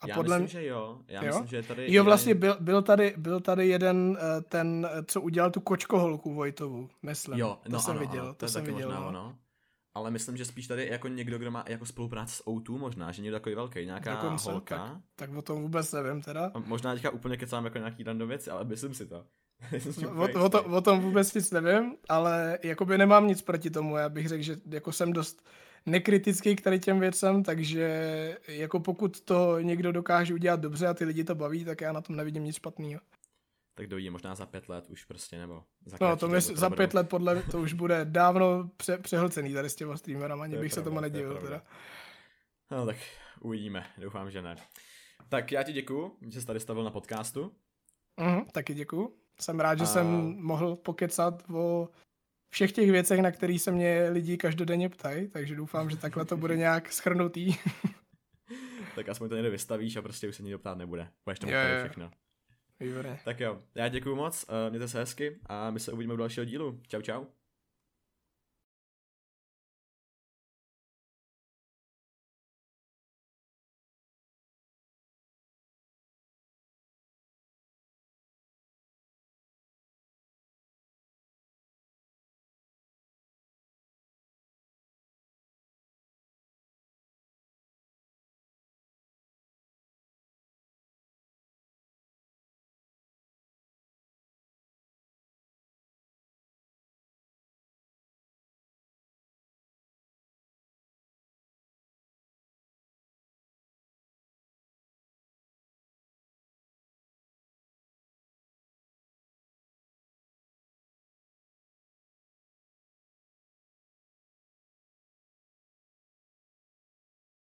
[0.00, 0.38] A Já podle...
[0.38, 0.98] myslím, že jo.
[1.08, 1.26] Já jo?
[1.26, 1.94] myslím, že tady...
[1.94, 4.18] Jo, vlastně byl, byl, tady, byl tady jeden
[4.48, 7.38] ten, co udělal tu kočkoholku Vojtovu, myslím.
[7.38, 8.88] Jo, no to jsem ano, viděl, ano, to, to jsem viděl.
[8.88, 9.12] Možná, no.
[9.12, 9.36] no
[9.96, 13.22] ale myslím, že spíš tady jako někdo, kdo má jako spolupráci s O2 možná, že
[13.22, 14.76] někdo takový velký, nějaká Dokonce, holka.
[14.76, 16.50] Tak, tak o tom vůbec nevím teda.
[16.54, 19.24] A možná teďka úplně kecám jako nějaký random věci, ale myslím si to.
[20.16, 24.08] o, o, to, o tom vůbec nic nevím, ale jakoby nemám nic proti tomu, já
[24.08, 25.48] bych řekl, že jako jsem dost
[25.86, 27.88] nekritický k tady těm věcem, takže
[28.48, 32.00] jako pokud to někdo dokáže udělat dobře a ty lidi to baví, tak já na
[32.00, 33.00] tom nevidím nic špatného
[33.76, 36.94] tak dojde možná za pět let už prostě, nebo za No to mysl, za pět
[36.94, 40.74] let podle to už bude dávno pře- přehlcený tady s těma streamerama, ani bych pravda,
[40.74, 41.62] se tomu nedivil teda.
[42.70, 42.96] No tak
[43.40, 44.56] uvidíme, doufám, že ne.
[45.28, 47.52] Tak já ti děkuju, že jsi tady stavil na podcastu.
[48.20, 49.16] Mhm, taky děkuju.
[49.40, 49.86] Jsem rád, že A...
[49.86, 50.06] jsem
[50.40, 51.88] mohl pokecat o
[52.50, 56.36] všech těch věcech, na které se mě lidi každodenně ptají, takže doufám, že takhle to
[56.36, 57.54] bude nějak schrnutý.
[58.94, 61.08] tak aspoň to někde vystavíš a prostě už se nikdo ptát nebude.
[61.24, 62.10] Budeš tam všechno.
[62.80, 63.18] Výborně.
[63.24, 66.44] Tak jo, já děkuji moc, uh, mějte se hezky a my se uvidíme u dalšího
[66.44, 66.80] dílu.
[66.88, 67.24] Čau, čau.